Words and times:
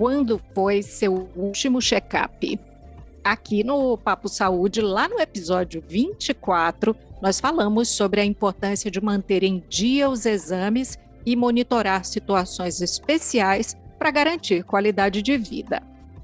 quando 0.00 0.40
foi 0.54 0.82
seu 0.82 1.28
último 1.36 1.78
check-up? 1.78 2.58
Aqui 3.22 3.62
no 3.62 3.98
Papo 3.98 4.30
Saúde, 4.30 4.80
lá 4.80 5.06
no 5.06 5.20
episódio 5.20 5.84
24, 5.86 6.96
nós 7.20 7.38
falamos 7.38 7.90
sobre 7.90 8.22
a 8.22 8.24
importância 8.24 8.90
de 8.90 8.98
manter 8.98 9.42
em 9.42 9.62
dia 9.68 10.08
os 10.08 10.24
exames 10.24 10.98
e 11.26 11.36
monitorar 11.36 12.06
situações 12.06 12.80
especiais 12.80 13.76
para 13.98 14.10
garantir 14.10 14.64
qualidade 14.64 15.20
de 15.20 15.36
vida. 15.36 15.82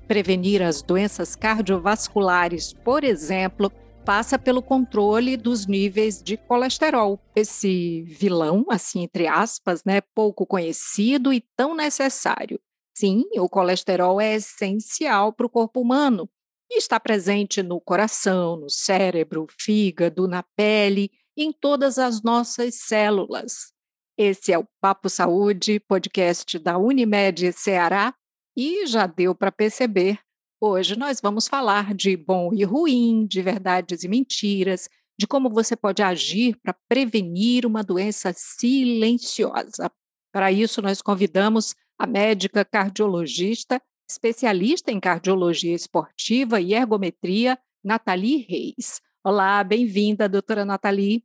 Prevenir 0.08 0.62
as 0.62 0.80
doenças 0.80 1.36
cardiovasculares, 1.36 2.72
por 2.72 3.04
exemplo, 3.04 3.70
passa 4.06 4.38
pelo 4.38 4.62
controle 4.62 5.36
dos 5.36 5.66
níveis 5.66 6.22
de 6.22 6.38
colesterol. 6.38 7.20
Esse 7.34 8.00
vilão, 8.04 8.64
assim 8.70 9.02
entre 9.02 9.26
aspas, 9.26 9.84
né, 9.84 10.00
pouco 10.00 10.46
conhecido 10.46 11.30
e 11.30 11.44
tão 11.54 11.76
necessário. 11.76 12.58
Sim, 12.98 13.26
o 13.34 13.46
colesterol 13.46 14.18
é 14.18 14.36
essencial 14.36 15.30
para 15.30 15.44
o 15.44 15.50
corpo 15.50 15.82
humano 15.82 16.26
e 16.70 16.78
está 16.78 16.98
presente 16.98 17.62
no 17.62 17.78
coração, 17.78 18.56
no 18.56 18.70
cérebro, 18.70 19.46
fígado, 19.60 20.26
na 20.26 20.42
pele 20.56 21.10
em 21.36 21.52
todas 21.52 21.98
as 21.98 22.22
nossas 22.22 22.76
células. 22.76 23.70
Esse 24.16 24.50
é 24.50 24.58
o 24.58 24.66
Papo 24.80 25.10
Saúde, 25.10 25.78
podcast 25.78 26.58
da 26.58 26.78
Unimed 26.78 27.52
Ceará, 27.52 28.14
e 28.56 28.86
já 28.86 29.06
deu 29.06 29.34
para 29.34 29.52
perceber, 29.52 30.18
hoje 30.58 30.98
nós 30.98 31.20
vamos 31.20 31.46
falar 31.46 31.92
de 31.92 32.16
bom 32.16 32.50
e 32.54 32.64
ruim, 32.64 33.26
de 33.26 33.42
verdades 33.42 34.04
e 34.04 34.08
mentiras, 34.08 34.88
de 35.20 35.26
como 35.26 35.50
você 35.50 35.76
pode 35.76 36.02
agir 36.02 36.58
para 36.62 36.74
prevenir 36.88 37.66
uma 37.66 37.84
doença 37.84 38.32
silenciosa. 38.34 39.92
Para 40.32 40.50
isso, 40.50 40.80
nós 40.80 41.02
convidamos 41.02 41.74
a 41.98 42.06
médica 42.06 42.64
cardiologista, 42.64 43.80
especialista 44.08 44.92
em 44.92 45.00
cardiologia 45.00 45.74
esportiva 45.74 46.60
e 46.60 46.74
ergometria, 46.74 47.58
Nathalie 47.82 48.46
Reis. 48.48 49.00
Olá, 49.24 49.64
bem-vinda, 49.64 50.28
doutora 50.28 50.64
Nathalie. 50.64 51.24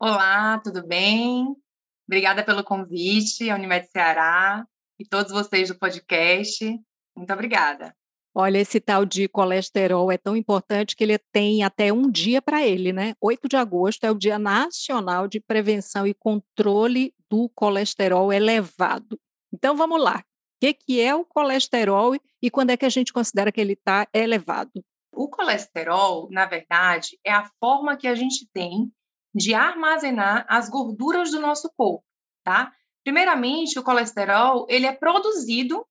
Olá, 0.00 0.58
tudo 0.58 0.86
bem? 0.86 1.54
Obrigada 2.06 2.44
pelo 2.44 2.64
convite, 2.64 3.50
a 3.50 3.56
Unimed 3.56 3.88
Ceará 3.88 4.66
e 4.98 5.04
todos 5.04 5.32
vocês 5.32 5.68
do 5.68 5.78
podcast. 5.78 6.64
Muito 7.16 7.32
obrigada. 7.32 7.94
Olha, 8.34 8.58
esse 8.58 8.80
tal 8.80 9.04
de 9.04 9.28
colesterol 9.28 10.10
é 10.10 10.16
tão 10.16 10.34
importante 10.36 10.96
que 10.96 11.04
ele 11.04 11.18
tem 11.18 11.62
até 11.62 11.92
um 11.92 12.10
dia 12.10 12.40
para 12.40 12.66
ele, 12.66 12.92
né? 12.92 13.14
8 13.20 13.46
de 13.46 13.56
agosto 13.56 14.04
é 14.04 14.10
o 14.10 14.18
Dia 14.18 14.38
Nacional 14.38 15.28
de 15.28 15.38
Prevenção 15.38 16.06
e 16.06 16.14
Controle 16.14 17.12
do 17.28 17.50
Colesterol 17.50 18.32
Elevado. 18.32 19.20
Então 19.52 19.76
vamos 19.76 20.02
lá. 20.02 20.18
O 20.18 20.24
que, 20.60 20.74
que 20.74 21.00
é 21.00 21.14
o 21.14 21.24
colesterol 21.24 22.16
e 22.40 22.50
quando 22.50 22.70
é 22.70 22.76
que 22.76 22.86
a 22.86 22.90
gente 22.90 23.12
considera 23.12 23.50
que 23.50 23.60
ele 23.60 23.72
está 23.72 24.06
elevado? 24.12 24.82
O 25.14 25.28
colesterol, 25.28 26.28
na 26.30 26.46
verdade, 26.46 27.18
é 27.24 27.32
a 27.32 27.50
forma 27.60 27.96
que 27.96 28.06
a 28.06 28.14
gente 28.14 28.48
tem 28.52 28.90
de 29.34 29.54
armazenar 29.54 30.46
as 30.48 30.68
gorduras 30.68 31.30
do 31.30 31.40
nosso 31.40 31.70
corpo, 31.76 32.04
tá? 32.44 32.72
Primeiramente, 33.04 33.78
o 33.78 33.82
colesterol, 33.82 34.66
ele 34.68 34.86
é 34.86 34.92
produzido 34.92 35.84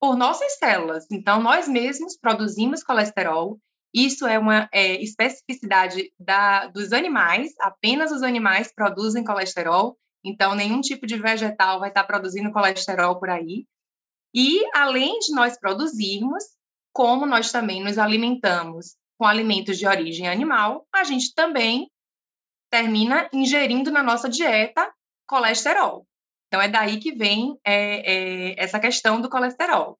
por 0.00 0.16
nossas 0.16 0.58
células. 0.58 1.06
Então, 1.10 1.42
nós 1.42 1.66
mesmos 1.66 2.16
produzimos 2.16 2.82
colesterol. 2.82 3.58
Isso 3.94 4.26
é 4.26 4.38
uma 4.38 4.68
é, 4.72 5.02
especificidade 5.02 6.12
da, 6.18 6.66
dos 6.66 6.92
animais, 6.92 7.52
apenas 7.60 8.12
os 8.12 8.22
animais 8.22 8.72
produzem 8.72 9.24
colesterol. 9.24 9.96
Então, 10.26 10.54
nenhum 10.54 10.80
tipo 10.80 11.06
de 11.06 11.16
vegetal 11.16 11.78
vai 11.78 11.88
estar 11.88 12.04
produzindo 12.04 12.52
colesterol 12.52 13.18
por 13.18 13.30
aí. 13.30 13.64
E, 14.34 14.60
além 14.74 15.20
de 15.20 15.32
nós 15.32 15.58
produzirmos, 15.58 16.44
como 16.92 17.24
nós 17.24 17.52
também 17.52 17.82
nos 17.82 17.96
alimentamos 17.96 18.96
com 19.18 19.24
alimentos 19.24 19.78
de 19.78 19.86
origem 19.86 20.28
animal, 20.28 20.84
a 20.92 21.04
gente 21.04 21.32
também 21.32 21.88
termina 22.70 23.28
ingerindo 23.32 23.90
na 23.90 24.02
nossa 24.02 24.28
dieta 24.28 24.92
colesterol. 25.28 26.06
Então, 26.48 26.60
é 26.60 26.68
daí 26.68 26.98
que 26.98 27.12
vem 27.12 27.58
é, 27.64 28.54
é, 28.54 28.62
essa 28.62 28.80
questão 28.80 29.20
do 29.20 29.30
colesterol. 29.30 29.98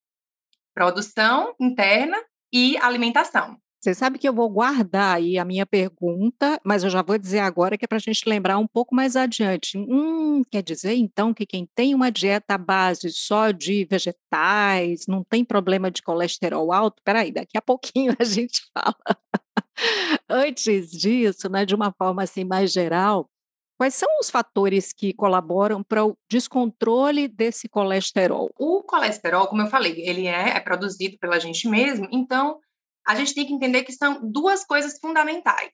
Produção 0.75 1.55
interna 1.61 2.21
e 2.53 2.77
alimentação. 2.79 3.57
Você 3.87 3.95
sabe 3.95 4.19
que 4.19 4.29
eu 4.29 4.35
vou 4.35 4.51
guardar 4.51 5.15
aí 5.15 5.39
a 5.39 5.45
minha 5.45 5.65
pergunta, 5.65 6.61
mas 6.65 6.83
eu 6.83 6.91
já 6.91 7.03
vou 7.03 7.17
dizer 7.17 7.39
agora 7.39 7.79
que 7.79 7.85
é 7.85 7.87
para 7.87 7.99
a 7.99 8.01
gente 8.01 8.29
lembrar 8.29 8.59
um 8.59 8.67
pouco 8.67 8.93
mais 8.93 9.15
adiante. 9.15 9.79
Hum, 9.79 10.43
quer 10.51 10.61
dizer 10.61 10.95
então 10.95 11.33
que 11.33 11.47
quem 11.47 11.69
tem 11.73 11.95
uma 11.95 12.11
dieta 12.11 12.55
à 12.55 12.59
base 12.59 13.13
só 13.13 13.53
de 13.53 13.87
vegetais, 13.89 15.05
não 15.07 15.23
tem 15.23 15.45
problema 15.45 15.89
de 15.89 16.03
colesterol 16.03 16.73
alto? 16.73 17.01
Peraí, 17.05 17.31
daqui 17.31 17.57
a 17.57 17.63
pouquinho 17.63 18.13
a 18.19 18.25
gente 18.25 18.61
fala. 18.75 18.97
Antes 20.29 20.91
disso, 20.91 21.49
né, 21.49 21.65
de 21.65 21.77
uma 21.77 21.93
forma 21.97 22.25
assim 22.25 22.43
mais 22.43 22.73
geral, 22.73 23.31
Quais 23.79 23.95
são 23.95 24.09
os 24.19 24.31
fatores 24.31 24.91
que 24.91 25.13
colaboram 25.13 25.83
para 25.83 26.03
o 26.03 26.17
descontrole 26.31 27.29
desse 27.29 27.69
colesterol? 27.69 28.51
O 28.59 28.83
colesterol, 28.83 29.47
como 29.49 29.61
eu 29.61 29.67
falei, 29.67 30.01
ele 30.01 30.27
é, 30.27 30.57
é, 30.57 30.61
produzido 30.61 31.19
pela 31.19 31.39
gente 31.39 31.69
mesmo, 31.69 32.09
então 32.11 32.59
a 33.07 33.15
gente 33.15 33.35
tem 33.35 33.47
que 33.47 33.53
entender 33.53 33.85
que 33.85 33.93
são 33.93 34.21
duas 34.23 34.65
coisas 34.65 34.99
fundamentais. 34.99 35.73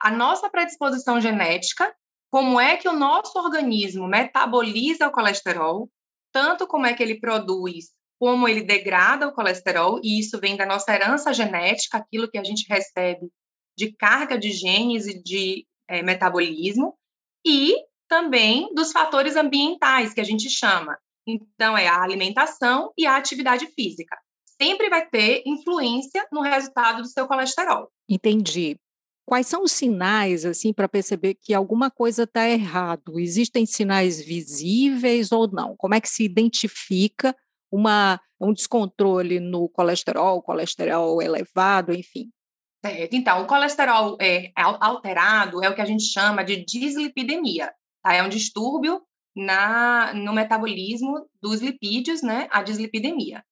A 0.00 0.10
nossa 0.10 0.48
predisposição 0.48 1.20
genética, 1.20 1.92
como 2.30 2.60
é 2.60 2.76
que 2.76 2.88
o 2.88 2.92
nosso 2.92 3.36
organismo 3.38 4.06
metaboliza 4.06 5.08
o 5.08 5.12
colesterol, 5.12 5.90
tanto 6.32 6.66
como 6.66 6.86
é 6.86 6.94
que 6.94 7.02
ele 7.02 7.18
produz, 7.18 7.86
como 8.18 8.48
ele 8.48 8.62
degrada 8.62 9.26
o 9.26 9.32
colesterol, 9.32 10.00
e 10.04 10.20
isso 10.20 10.38
vem 10.38 10.56
da 10.56 10.66
nossa 10.66 10.92
herança 10.92 11.32
genética, 11.32 11.98
aquilo 11.98 12.30
que 12.30 12.38
a 12.38 12.44
gente 12.44 12.66
recebe 12.68 13.28
de 13.76 13.92
carga 13.92 14.38
de 14.38 14.52
genes 14.52 15.06
e 15.06 15.22
de 15.22 15.66
é, 15.88 16.02
metabolismo, 16.02 16.96
e 17.44 17.76
também 18.08 18.72
dos 18.74 18.92
fatores 18.92 19.36
ambientais, 19.36 20.12
que 20.12 20.20
a 20.20 20.24
gente 20.24 20.48
chama. 20.50 20.98
Então, 21.26 21.76
é 21.76 21.86
a 21.86 22.02
alimentação 22.02 22.92
e 22.96 23.06
a 23.06 23.16
atividade 23.16 23.66
física. 23.66 24.16
Sempre 24.60 24.88
vai 24.88 25.06
ter 25.08 25.42
influência 25.46 26.26
no 26.32 26.40
resultado 26.40 27.02
do 27.02 27.08
seu 27.08 27.26
colesterol. 27.26 27.90
Entendi. 28.08 28.76
Quais 29.24 29.46
são 29.46 29.62
os 29.62 29.72
sinais, 29.72 30.46
assim, 30.46 30.72
para 30.72 30.88
perceber 30.88 31.34
que 31.34 31.52
alguma 31.52 31.90
coisa 31.90 32.22
está 32.22 32.48
errado? 32.48 33.20
Existem 33.20 33.66
sinais 33.66 34.20
visíveis 34.20 35.30
ou 35.32 35.46
não? 35.46 35.76
Como 35.76 35.94
é 35.94 36.00
que 36.00 36.08
se 36.08 36.24
identifica 36.24 37.36
uma, 37.70 38.18
um 38.40 38.52
descontrole 38.52 39.38
no 39.38 39.68
colesterol, 39.68 40.42
colesterol 40.42 41.20
elevado, 41.20 41.92
enfim? 41.92 42.30
Certo. 42.84 43.14
Então, 43.14 43.42
o 43.42 43.46
colesterol 43.46 44.16
é, 44.20 44.50
alterado 44.56 45.62
é 45.62 45.68
o 45.68 45.74
que 45.74 45.82
a 45.82 45.86
gente 45.86 46.04
chama 46.04 46.42
de 46.42 46.64
dislipidemia. 46.64 47.72
Tá? 48.02 48.14
É 48.14 48.22
um 48.22 48.28
distúrbio 48.28 49.02
na, 49.36 50.14
no 50.14 50.32
metabolismo 50.32 51.28
dos 51.40 51.60
lipídios, 51.60 52.22
né? 52.22 52.48
A 52.50 52.62
dislipidemia. 52.62 53.44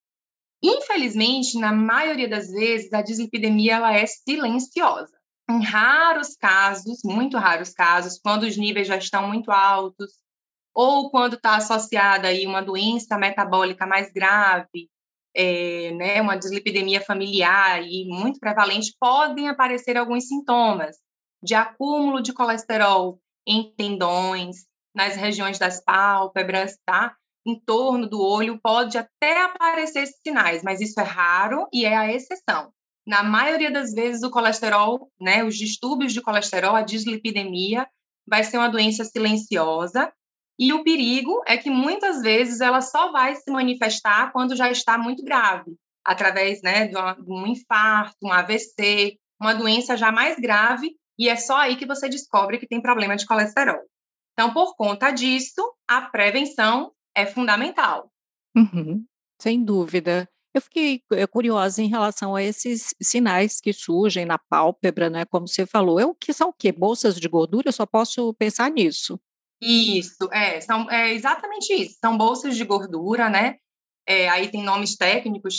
Infelizmente, 0.63 1.59
na 1.59 1.73
maioria 1.73 2.29
das 2.29 2.51
vezes, 2.51 2.93
a 2.93 3.03
dislipidemia 3.03 3.75
ela 3.75 3.95
é 3.97 4.07
silenciosa. 4.07 5.17
Em 5.49 5.63
raros 5.63 6.35
casos, 6.37 7.01
muito 7.05 7.37
raros 7.37 7.73
casos, 7.73 8.19
quando 8.19 8.45
os 8.45 8.57
níveis 8.57 8.89
já 8.89 8.97
estão 8.97 9.29
muito 9.29 9.51
altos, 9.53 10.13
ou 10.75 11.11
quando 11.11 11.37
está 11.37 11.57
associada 11.57 12.29
aí 12.29 12.47
uma 12.47 12.61
doença 12.61 13.17
metabólica 13.17 13.87
mais 13.87 14.13
grave, 14.13 14.91
é, 15.35 15.91
né, 15.93 16.21
uma 16.21 16.37
dislipidemia 16.37 17.01
familiar 17.01 17.83
e 17.83 18.07
muito 18.09 18.41
prevalente, 18.41 18.95
podem 18.99 19.49
aparecer 19.49 19.97
alguns 19.97 20.27
sintomas 20.27 20.97
de 21.43 21.55
acúmulo 21.55 22.23
de 22.23 22.33
colesterol 22.33 23.21
em 23.47 23.73
tendões, 23.77 24.67
nas 24.95 25.15
regiões 25.15 25.59
das 25.59 25.83
pálpebras, 25.85 26.79
tá? 26.85 27.15
Em 27.47 27.61
torno 27.61 28.09
do 28.09 28.21
olho, 28.21 28.59
pode 28.61 28.99
até 28.99 29.45
aparecer 29.45 30.07
sinais, 30.07 30.63
mas 30.65 30.81
isso 30.81 30.99
é 30.99 31.05
raro 31.05 31.69
e 31.73 31.85
é 31.85 31.97
a 31.97 32.13
exceção. 32.13 32.73
Na 33.07 33.23
maioria 33.23 33.71
das 33.71 33.93
vezes, 33.93 34.25
o 34.25 34.31
colesterol, 34.31 35.09
né, 35.21 35.45
os 35.45 35.57
distúrbios 35.57 36.13
de 36.13 36.21
colesterol, 36.21 36.75
a 36.75 36.83
dislipidemia, 36.83 37.87
vai 38.27 38.43
ser 38.43 38.59
uma 38.59 38.69
doença 38.69 39.05
silenciosa 39.05 40.13
e 40.59 40.73
o 40.73 40.83
perigo 40.83 41.43
é 41.47 41.57
que 41.57 41.71
muitas 41.71 42.23
vezes 42.23 42.61
ela 42.61 42.81
só 42.81 43.13
vai 43.13 43.35
se 43.35 43.51
manifestar 43.51 44.33
quando 44.33 44.57
já 44.57 44.71
está 44.71 44.97
muito 44.97 45.23
grave, 45.23 45.77
através 46.05 46.63
né, 46.63 46.89
de, 46.89 46.97
um 47.29 47.47
infarto, 47.47 48.17
um 48.23 48.33
AVC, 48.33 49.19
uma 49.41 49.55
doença 49.55 49.97
já 49.97 50.11
mais 50.11 50.37
grave, 50.39 50.97
e 51.19 51.29
é 51.29 51.37
só 51.37 51.59
aí 51.59 51.77
que 51.77 51.87
você 51.87 52.09
descobre 52.09 52.59
que 52.59 52.67
tem 52.67 52.81
problema 52.81 53.17
de 53.17 53.27
colesterol. 53.27 53.83
Então, 54.33 54.53
por 54.53 54.75
conta 54.77 55.11
disso, 55.11 55.63
a 55.89 56.03
prevenção 56.03 56.93
é 57.17 57.27
fundamental. 57.27 58.11
Uhum, 58.57 59.05
sem 59.41 59.65
dúvida. 59.65 60.29
Eu 60.55 60.61
fiquei 60.61 61.03
eh, 61.13 61.27
curiosa 61.27 61.83
em 61.83 61.89
relação 61.89 62.35
a 62.35 62.43
esses 62.43 62.95
sinais 63.03 63.61
que 63.61 63.73
surgem 63.73 64.25
na 64.25 64.39
pálpebra, 64.39 65.11
né? 65.11 65.25
Como 65.27 65.47
você 65.47 65.67
falou, 65.67 66.01
é 66.01 66.07
o 66.07 66.15
que 66.15 66.33
são 66.33 66.49
o 66.49 66.53
quê? 66.53 66.73
Bolsas 66.73 67.21
de 67.21 67.29
gordura? 67.29 67.69
Eu 67.69 67.73
só 67.73 67.85
posso 67.85 68.33
pensar 68.35 68.71
nisso. 68.71 69.21
Isso, 69.61 70.29
é, 70.33 70.61
são, 70.61 70.91
é 70.91 71.13
exatamente 71.13 71.73
isso. 71.73 71.99
São 72.01 72.17
bolsas 72.17 72.57
de 72.57 72.65
gordura, 72.65 73.29
né? 73.29 73.57
é, 74.07 74.29
aí 74.29 74.49
tem 74.49 74.63
nomes 74.63 74.97
técnicos, 74.97 75.59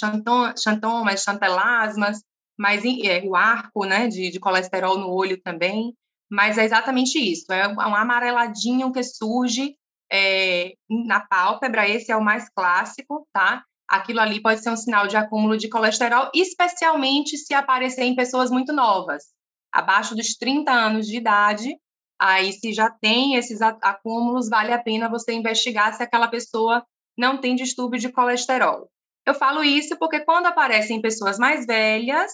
xantomas, 0.58 1.22
chantelasmas, 1.22 2.24
mas 2.58 2.84
é, 2.86 3.22
o 3.26 3.36
arco 3.36 3.86
né, 3.86 4.08
de, 4.08 4.32
de 4.32 4.40
colesterol 4.40 4.98
no 4.98 5.10
olho 5.12 5.40
também, 5.42 5.94
mas 6.32 6.58
é 6.58 6.64
exatamente 6.64 7.20
isso, 7.20 7.52
é 7.52 7.68
um 7.68 7.80
amareladinho 7.80 8.92
que 8.92 9.04
surge 9.04 9.76
é, 10.12 10.74
na 10.90 11.20
pálpebra, 11.20 11.88
esse 11.88 12.12
é 12.12 12.16
o 12.16 12.24
mais 12.24 12.50
clássico, 12.50 13.28
tá? 13.34 13.64
Aquilo 13.88 14.20
ali 14.20 14.42
pode 14.42 14.62
ser 14.62 14.70
um 14.70 14.78
sinal 14.78 15.08
de 15.08 15.16
acúmulo 15.16 15.58
de 15.58 15.70
colesterol, 15.70 16.30
especialmente 16.34 17.38
se 17.38 17.54
aparecer 17.54 18.04
em 18.04 18.16
pessoas 18.16 18.50
muito 18.50 18.74
novas, 18.74 19.24
abaixo 19.72 20.16
dos 20.16 20.36
30 20.36 20.72
anos 20.72 21.08
de 21.08 21.18
idade, 21.18 21.76
aí 22.20 22.52
se 22.52 22.74
já 22.74 22.90
tem 22.90 23.36
esses 23.36 23.62
acúmulos, 23.62 24.50
vale 24.50 24.74
a 24.74 24.82
pena 24.82 25.10
você 25.10 25.34
investigar 25.34 25.94
se 25.94 26.04
aquela 26.04 26.28
pessoa 26.28 26.86
não 27.18 27.40
tem 27.40 27.56
distúrbio 27.56 28.00
de 28.00 28.12
colesterol. 28.12 28.90
Eu 29.26 29.34
falo 29.34 29.64
isso 29.64 29.98
porque 29.98 30.22
quando 30.22 30.46
aparece 30.46 30.94
em 30.94 31.02
pessoas 31.02 31.38
mais 31.38 31.66
velhas, 31.66 32.32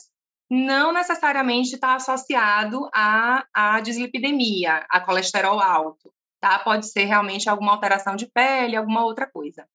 não 0.50 0.92
necessariamente 0.92 1.74
está 1.74 1.96
associado 1.96 2.88
à, 2.94 3.44
à 3.54 3.80
dislipidemia, 3.80 4.86
a 4.90 5.00
colesterol 5.00 5.60
alto, 5.60 6.14
tá? 6.44 6.60
Pode 6.60 6.92
ser 6.92 7.06
realmente 7.06 7.48
alguma 7.48 7.72
alteração 7.72 8.18
de 8.18 8.28
pele, 8.28 8.76
alguma 8.76 9.06
outra 9.06 9.26
coisa. 9.26 9.66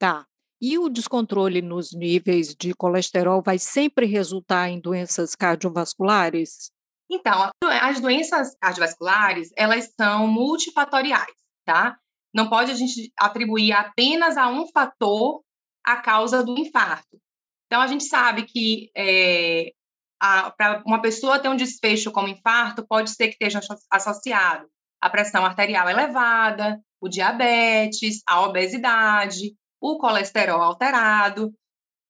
Tá. 0.00 0.26
E 0.60 0.76
o 0.76 0.88
descontrole 0.88 1.62
nos 1.62 1.92
níveis 1.92 2.56
de 2.56 2.74
colesterol 2.74 3.40
vai 3.40 3.56
sempre 3.56 4.04
resultar 4.04 4.68
em 4.68 4.80
doenças 4.80 5.36
cardiovasculares? 5.36 6.72
Então, 7.08 7.52
as 7.80 8.00
doenças 8.00 8.56
cardiovasculares, 8.60 9.52
elas 9.56 9.92
são 9.94 10.26
multifatoriais, 10.26 11.36
tá? 11.64 11.96
Não 12.34 12.48
pode 12.48 12.72
a 12.72 12.74
gente 12.74 13.12
atribuir 13.16 13.70
apenas 13.70 14.36
a 14.36 14.48
um 14.48 14.66
fator 14.66 15.40
a 15.84 15.98
causa 15.98 16.42
do 16.42 16.58
infarto. 16.58 17.20
Então, 17.66 17.80
a 17.80 17.86
gente 17.86 18.04
sabe 18.04 18.42
que 18.42 18.90
é, 18.96 19.72
para 20.18 20.82
uma 20.84 21.00
pessoa 21.00 21.38
ter 21.38 21.48
um 21.48 21.56
desfecho 21.56 22.10
como 22.10 22.26
infarto, 22.26 22.84
pode 22.84 23.10
ser 23.10 23.28
que 23.28 23.44
esteja 23.44 23.60
associado 23.88 24.68
à 25.02 25.10
pressão 25.10 25.44
arterial 25.44 25.90
elevada, 25.90 26.80
o 27.00 27.08
diabetes, 27.08 28.22
a 28.26 28.42
obesidade, 28.42 29.54
o 29.80 29.98
colesterol 29.98 30.62
alterado, 30.62 31.52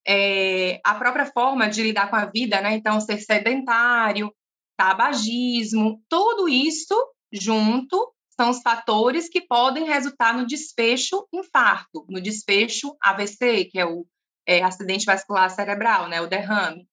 é, 0.06 0.78
a 0.84 0.94
própria 0.94 1.24
forma 1.24 1.68
de 1.68 1.82
lidar 1.82 2.10
com 2.10 2.16
a 2.16 2.26
vida, 2.26 2.60
né? 2.60 2.74
Então, 2.74 3.00
ser 3.00 3.18
sedentário, 3.18 4.30
tabagismo, 4.76 6.02
tudo 6.08 6.48
isso 6.48 6.94
junto 7.32 8.12
são 8.38 8.50
os 8.50 8.60
fatores 8.60 9.28
que 9.28 9.40
podem 9.40 9.84
resultar 9.84 10.34
no 10.34 10.46
desfecho 10.46 11.26
infarto, 11.32 12.04
no 12.08 12.20
desfecho 12.20 12.94
AVC, 13.00 13.66
que 13.66 13.78
é 13.78 13.86
o 13.86 14.06
é, 14.46 14.62
acidente 14.62 15.06
vascular 15.06 15.48
cerebral, 15.50 16.08
né, 16.08 16.20
o 16.20 16.26
derrame. 16.26 16.86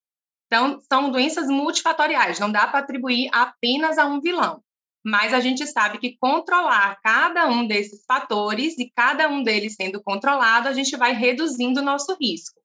Então, 0.47 0.79
são 0.81 1.11
doenças 1.11 1.47
multifatoriais, 1.47 2.39
não 2.39 2.51
dá 2.51 2.67
para 2.67 2.79
atribuir 2.79 3.29
apenas 3.31 3.97
a 3.97 4.05
um 4.05 4.19
vilão. 4.19 4.61
Mas 5.05 5.33
a 5.33 5.39
gente 5.39 5.65
sabe 5.65 5.97
que 5.97 6.17
controlar 6.17 6.99
cada 7.01 7.47
um 7.47 7.65
desses 7.65 8.03
fatores 8.05 8.77
e 8.77 8.91
cada 8.93 9.29
um 9.29 9.43
deles 9.43 9.75
sendo 9.75 10.01
controlado, 10.03 10.67
a 10.67 10.73
gente 10.73 10.95
vai 10.97 11.13
reduzindo 11.13 11.79
o 11.79 11.83
nosso 11.83 12.15
risco, 12.19 12.59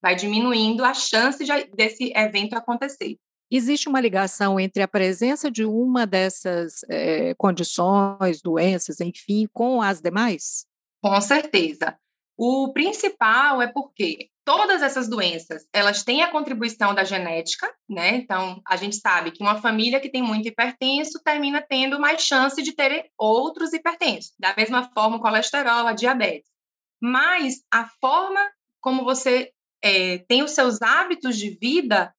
vai 0.00 0.14
diminuindo 0.14 0.84
a 0.84 0.94
chance 0.94 1.44
de, 1.44 1.64
desse 1.74 2.12
evento 2.14 2.54
acontecer. 2.54 3.16
Existe 3.50 3.88
uma 3.88 4.00
ligação 4.00 4.60
entre 4.60 4.80
a 4.80 4.86
presença 4.86 5.50
de 5.50 5.64
uma 5.64 6.06
dessas 6.06 6.84
é, 6.88 7.34
condições, 7.34 8.40
doenças, 8.40 9.00
enfim, 9.00 9.48
com 9.52 9.82
as 9.82 10.00
demais? 10.00 10.64
Com 11.02 11.20
certeza. 11.20 11.98
O 12.42 12.72
principal 12.72 13.60
é 13.60 13.66
porque 13.66 14.30
todas 14.46 14.80
essas 14.80 15.06
doenças, 15.06 15.68
elas 15.74 16.02
têm 16.02 16.22
a 16.22 16.30
contribuição 16.30 16.94
da 16.94 17.04
genética, 17.04 17.70
né? 17.86 18.16
Então, 18.16 18.62
a 18.66 18.76
gente 18.76 18.96
sabe 18.96 19.30
que 19.30 19.42
uma 19.42 19.60
família 19.60 20.00
que 20.00 20.08
tem 20.08 20.22
muito 20.22 20.48
hipertenso 20.48 21.20
termina 21.22 21.60
tendo 21.60 22.00
mais 22.00 22.22
chance 22.22 22.62
de 22.62 22.72
ter 22.72 23.10
outros 23.18 23.74
hipertensos. 23.74 24.32
Da 24.38 24.54
mesma 24.56 24.90
forma, 24.94 25.18
o 25.18 25.20
colesterol, 25.20 25.86
a 25.86 25.92
diabetes. 25.92 26.50
Mas 26.98 27.56
a 27.70 27.86
forma 28.00 28.40
como 28.80 29.04
você 29.04 29.52
é, 29.82 30.16
tem 30.26 30.42
os 30.42 30.52
seus 30.52 30.80
hábitos 30.80 31.36
de 31.36 31.50
vida 31.60 32.10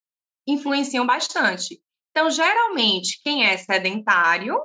influenciam 0.46 1.04
bastante. 1.04 1.82
Então, 2.12 2.30
geralmente, 2.30 3.20
quem 3.24 3.44
é 3.44 3.58
sedentário, 3.58 4.62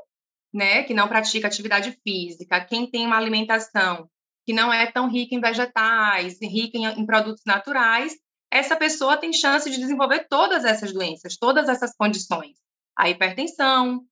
né, 0.53 0.83
que 0.83 0.93
não 0.93 1.09
pratica 1.09 1.47
atividade 1.47 1.99
física, 2.07 2.63
quem 2.63 2.91
tem 2.91 3.07
uma 3.07 3.17
alimentação 3.17 4.07
que 4.47 4.53
não 4.53 4.73
é 4.73 4.91
tão 4.91 5.11
rica 5.11 5.35
em 5.35 5.41
vegetais, 5.41 6.39
rica 6.41 6.79
em, 6.79 6.87
em 6.87 7.05
produtos 7.05 7.43
naturais, 7.45 8.17
essa 8.51 8.77
pessoa 8.77 9.17
tem 9.17 9.33
chance 9.33 9.69
de 9.69 9.77
desenvolver 9.77 10.29
todas 10.31 10.65
essas 10.65 10.93
doenças, 10.93 11.37
todas 11.37 11.69
essas 11.69 11.95
condições. 11.97 12.57
A 12.97 13.11
hipertensão, 13.11 14.03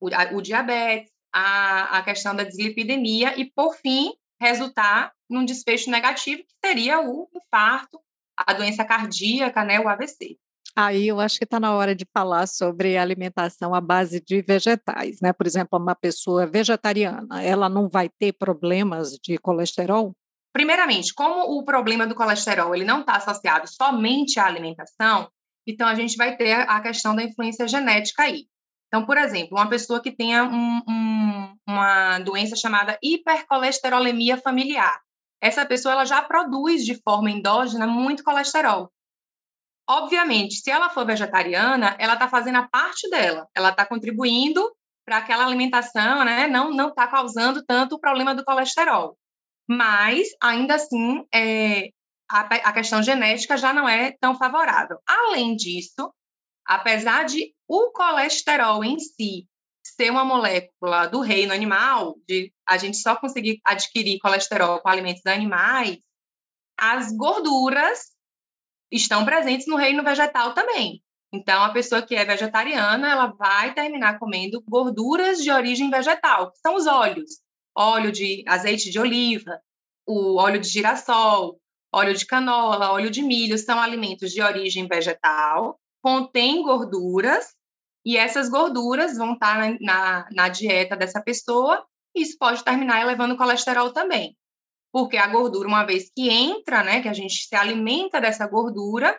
o, 0.00 0.08
a, 0.08 0.34
o 0.34 0.40
diabetes, 0.40 1.12
a, 1.32 1.98
a 1.98 2.02
questão 2.02 2.34
da 2.34 2.42
dislipidemia 2.42 3.38
e, 3.38 3.44
por 3.44 3.76
fim, 3.76 4.12
resultar 4.40 5.12
num 5.28 5.44
desfecho 5.44 5.90
negativo, 5.90 6.42
que 6.42 6.66
seria 6.66 7.00
o 7.00 7.28
infarto, 7.34 8.00
a 8.36 8.52
doença 8.54 8.84
cardíaca, 8.84 9.62
né, 9.62 9.78
o 9.78 9.88
AVC. 9.88 10.38
Aí 10.74 11.08
eu 11.08 11.20
acho 11.20 11.38
que 11.38 11.44
está 11.44 11.60
na 11.60 11.74
hora 11.74 11.94
de 11.94 12.06
falar 12.14 12.46
sobre 12.46 12.96
alimentação 12.96 13.74
à 13.74 13.80
base 13.80 14.20
de 14.20 14.40
vegetais, 14.40 15.20
né? 15.20 15.32
Por 15.32 15.46
exemplo, 15.46 15.78
uma 15.78 15.94
pessoa 15.94 16.46
vegetariana, 16.46 17.42
ela 17.42 17.68
não 17.68 17.88
vai 17.90 18.08
ter 18.08 18.32
problemas 18.32 19.18
de 19.22 19.36
colesterol? 19.36 20.14
Primeiramente, 20.52 21.12
como 21.14 21.58
o 21.58 21.64
problema 21.64 22.06
do 22.06 22.14
colesterol 22.14 22.74
ele 22.74 22.84
não 22.84 23.00
está 23.00 23.16
associado 23.16 23.66
somente 23.66 24.40
à 24.40 24.46
alimentação, 24.46 25.28
então 25.66 25.86
a 25.86 25.94
gente 25.94 26.16
vai 26.16 26.36
ter 26.36 26.52
a 26.52 26.80
questão 26.80 27.14
da 27.14 27.22
influência 27.22 27.68
genética 27.68 28.22
aí. 28.24 28.46
Então, 28.88 29.06
por 29.06 29.16
exemplo, 29.16 29.56
uma 29.56 29.68
pessoa 29.68 30.02
que 30.02 30.10
tenha 30.10 30.44
um, 30.44 30.82
um, 30.86 31.54
uma 31.66 32.18
doença 32.18 32.56
chamada 32.56 32.98
hipercolesterolemia 33.02 34.36
familiar, 34.36 35.00
essa 35.40 35.64
pessoa 35.64 35.92
ela 35.92 36.04
já 36.04 36.22
produz 36.22 36.84
de 36.84 37.00
forma 37.02 37.30
endógena 37.30 37.86
muito 37.86 38.22
colesterol. 38.22 38.90
Obviamente, 39.88 40.56
se 40.56 40.70
ela 40.70 40.90
for 40.90 41.04
vegetariana, 41.04 41.96
ela 41.98 42.14
está 42.14 42.28
fazendo 42.28 42.56
a 42.56 42.68
parte 42.68 43.08
dela, 43.10 43.48
ela 43.54 43.70
está 43.70 43.84
contribuindo 43.84 44.70
para 45.04 45.18
aquela 45.18 45.44
alimentação, 45.44 46.24
né? 46.24 46.46
Não 46.46 46.70
não 46.70 46.88
está 46.90 47.06
causando 47.08 47.64
tanto 47.64 47.96
o 47.96 48.00
problema 48.00 48.34
do 48.34 48.44
colesterol. 48.44 49.16
Mas 49.68 50.28
ainda 50.40 50.74
assim, 50.74 51.24
é, 51.34 51.90
a, 52.30 52.40
a 52.40 52.72
questão 52.72 53.02
genética 53.02 53.56
já 53.56 53.72
não 53.72 53.88
é 53.88 54.12
tão 54.20 54.36
favorável. 54.36 54.98
Além 55.06 55.56
disso, 55.56 56.12
apesar 56.64 57.24
de 57.24 57.54
o 57.68 57.90
colesterol 57.90 58.84
em 58.84 58.98
si 58.98 59.46
ser 59.84 60.10
uma 60.10 60.24
molécula 60.24 61.06
do 61.06 61.20
reino 61.20 61.52
animal, 61.52 62.16
de 62.26 62.52
a 62.66 62.78
gente 62.78 62.96
só 62.96 63.16
conseguir 63.16 63.60
adquirir 63.64 64.18
colesterol 64.20 64.80
com 64.80 64.88
alimentos 64.88 65.26
animais, 65.26 65.98
as 66.78 67.12
gorduras 67.12 68.12
estão 68.92 69.24
presentes 69.24 69.66
no 69.66 69.76
reino 69.76 70.04
vegetal 70.04 70.52
também. 70.52 71.02
Então, 71.32 71.62
a 71.62 71.72
pessoa 71.72 72.02
que 72.02 72.14
é 72.14 72.24
vegetariana, 72.26 73.10
ela 73.10 73.26
vai 73.28 73.72
terminar 73.72 74.18
comendo 74.18 74.62
gorduras 74.68 75.38
de 75.38 75.50
origem 75.50 75.88
vegetal, 75.88 76.52
que 76.52 76.58
são 76.58 76.74
os 76.74 76.86
óleos. 76.86 77.40
Óleo 77.74 78.12
de 78.12 78.44
azeite 78.46 78.90
de 78.90 79.00
oliva, 79.00 79.58
o 80.06 80.36
óleo 80.36 80.60
de 80.60 80.68
girassol, 80.68 81.58
óleo 81.90 82.14
de 82.14 82.26
canola, 82.26 82.92
óleo 82.92 83.10
de 83.10 83.22
milho, 83.22 83.56
são 83.56 83.80
alimentos 83.80 84.30
de 84.30 84.42
origem 84.42 84.86
vegetal, 84.86 85.80
contêm 86.02 86.62
gorduras, 86.62 87.54
e 88.04 88.18
essas 88.18 88.50
gorduras 88.50 89.16
vão 89.16 89.32
estar 89.32 89.58
na, 89.58 89.78
na, 89.80 90.28
na 90.30 90.48
dieta 90.50 90.94
dessa 90.94 91.22
pessoa, 91.22 91.82
e 92.14 92.20
isso 92.20 92.36
pode 92.38 92.62
terminar 92.62 93.00
elevando 93.00 93.32
o 93.32 93.38
colesterol 93.38 93.90
também 93.90 94.36
porque 94.92 95.16
a 95.16 95.26
gordura, 95.26 95.66
uma 95.66 95.84
vez 95.84 96.10
que 96.14 96.28
entra, 96.28 96.84
né, 96.84 97.00
que 97.00 97.08
a 97.08 97.12
gente 97.14 97.48
se 97.48 97.56
alimenta 97.56 98.20
dessa 98.20 98.46
gordura, 98.46 99.18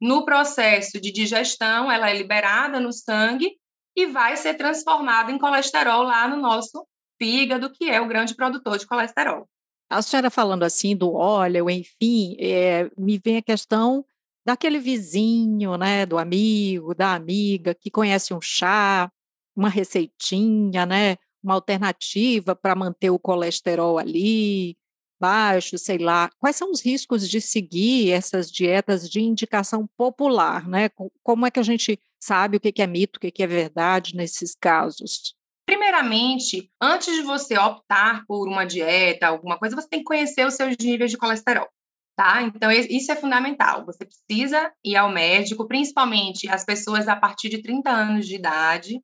no 0.00 0.24
processo 0.24 1.00
de 1.00 1.10
digestão, 1.10 1.90
ela 1.90 2.08
é 2.08 2.16
liberada 2.16 2.78
no 2.78 2.92
sangue 2.92 3.58
e 3.96 4.06
vai 4.06 4.36
ser 4.36 4.54
transformada 4.54 5.32
em 5.32 5.38
colesterol 5.38 6.04
lá 6.04 6.28
no 6.28 6.36
nosso 6.36 6.86
fígado, 7.20 7.72
que 7.72 7.90
é 7.90 8.00
o 8.00 8.06
grande 8.06 8.34
produtor 8.36 8.78
de 8.78 8.86
colesterol. 8.86 9.48
A 9.90 10.00
senhora 10.02 10.30
falando 10.30 10.62
assim 10.62 10.94
do 10.94 11.12
óleo, 11.12 11.68
enfim, 11.68 12.36
é, 12.38 12.88
me 12.96 13.18
vem 13.18 13.38
a 13.38 13.42
questão 13.42 14.04
daquele 14.46 14.78
vizinho, 14.78 15.76
né, 15.76 16.06
do 16.06 16.16
amigo, 16.16 16.94
da 16.94 17.14
amiga 17.14 17.74
que 17.74 17.90
conhece 17.90 18.32
um 18.32 18.40
chá, 18.40 19.10
uma 19.56 19.68
receitinha, 19.68 20.86
né, 20.86 21.16
uma 21.42 21.54
alternativa 21.54 22.54
para 22.54 22.76
manter 22.76 23.10
o 23.10 23.18
colesterol 23.18 23.98
ali, 23.98 24.76
baixo, 25.20 25.76
sei 25.78 25.98
lá. 25.98 26.30
Quais 26.38 26.56
são 26.56 26.70
os 26.70 26.80
riscos 26.80 27.28
de 27.28 27.40
seguir 27.40 28.12
essas 28.12 28.50
dietas 28.50 29.08
de 29.08 29.20
indicação 29.20 29.88
popular, 29.96 30.68
né? 30.68 30.90
Como 31.22 31.46
é 31.46 31.50
que 31.50 31.60
a 31.60 31.64
gente 31.64 31.98
sabe 32.20 32.56
o 32.56 32.60
que 32.60 32.82
é 32.82 32.86
mito, 32.86 33.18
o 33.18 33.20
que 33.20 33.42
é 33.42 33.46
verdade 33.46 34.16
nesses 34.16 34.54
casos? 34.54 35.34
Primeiramente, 35.66 36.70
antes 36.80 37.14
de 37.14 37.22
você 37.22 37.58
optar 37.58 38.24
por 38.26 38.48
uma 38.48 38.64
dieta, 38.64 39.26
alguma 39.26 39.58
coisa, 39.58 39.76
você 39.76 39.86
tem 39.86 39.98
que 39.98 40.06
conhecer 40.06 40.46
os 40.46 40.54
seus 40.54 40.74
níveis 40.80 41.10
de 41.10 41.18
colesterol. 41.18 41.68
tá? 42.16 42.42
Então, 42.42 42.70
isso 42.72 43.12
é 43.12 43.16
fundamental. 43.16 43.84
Você 43.84 44.04
precisa 44.04 44.72
ir 44.82 44.96
ao 44.96 45.10
médico, 45.10 45.68
principalmente 45.68 46.48
as 46.48 46.64
pessoas 46.64 47.06
a 47.06 47.14
partir 47.14 47.48
de 47.50 47.62
30 47.62 47.90
anos 47.90 48.26
de 48.26 48.34
idade, 48.34 49.00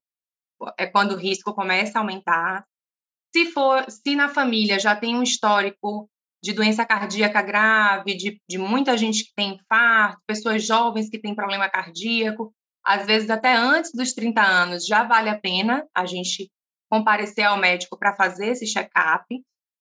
é 0.79 0.87
quando 0.87 1.13
o 1.13 1.19
risco 1.19 1.55
começa 1.55 1.99
a 1.99 2.01
aumentar. 2.01 2.65
Se 3.35 3.47
for, 3.47 3.85
se 3.91 4.15
na 4.15 4.29
família 4.29 4.79
já 4.79 4.95
tem 4.95 5.17
um 5.17 5.23
histórico 5.23 6.09
de 6.41 6.53
doença 6.53 6.87
cardíaca 6.87 7.43
grave, 7.43 8.15
de, 8.17 8.41
de 8.49 8.59
muita 8.59 8.97
gente 8.97 9.25
que 9.25 9.35
tem 9.35 9.55
infarto, 9.55 10.23
pessoas 10.25 10.65
jovens 10.65 11.11
que 11.11 11.19
têm 11.19 11.35
problema 11.35 11.69
cardíaco, 11.69 12.55
às 12.87 13.05
vezes 13.05 13.29
até 13.29 13.57
antes 13.57 13.91
dos 13.93 14.13
30 14.13 14.41
anos, 14.41 14.87
já 14.87 15.03
vale 15.03 15.31
a 15.31 15.41
pena 15.41 15.85
a 15.93 16.07
gente 16.07 16.49
comparecer 16.89 17.45
ao 17.45 17.59
médico 17.59 17.99
para 17.99 18.15
fazer 18.15 18.51
esse 18.51 18.67
check-up 18.67 19.25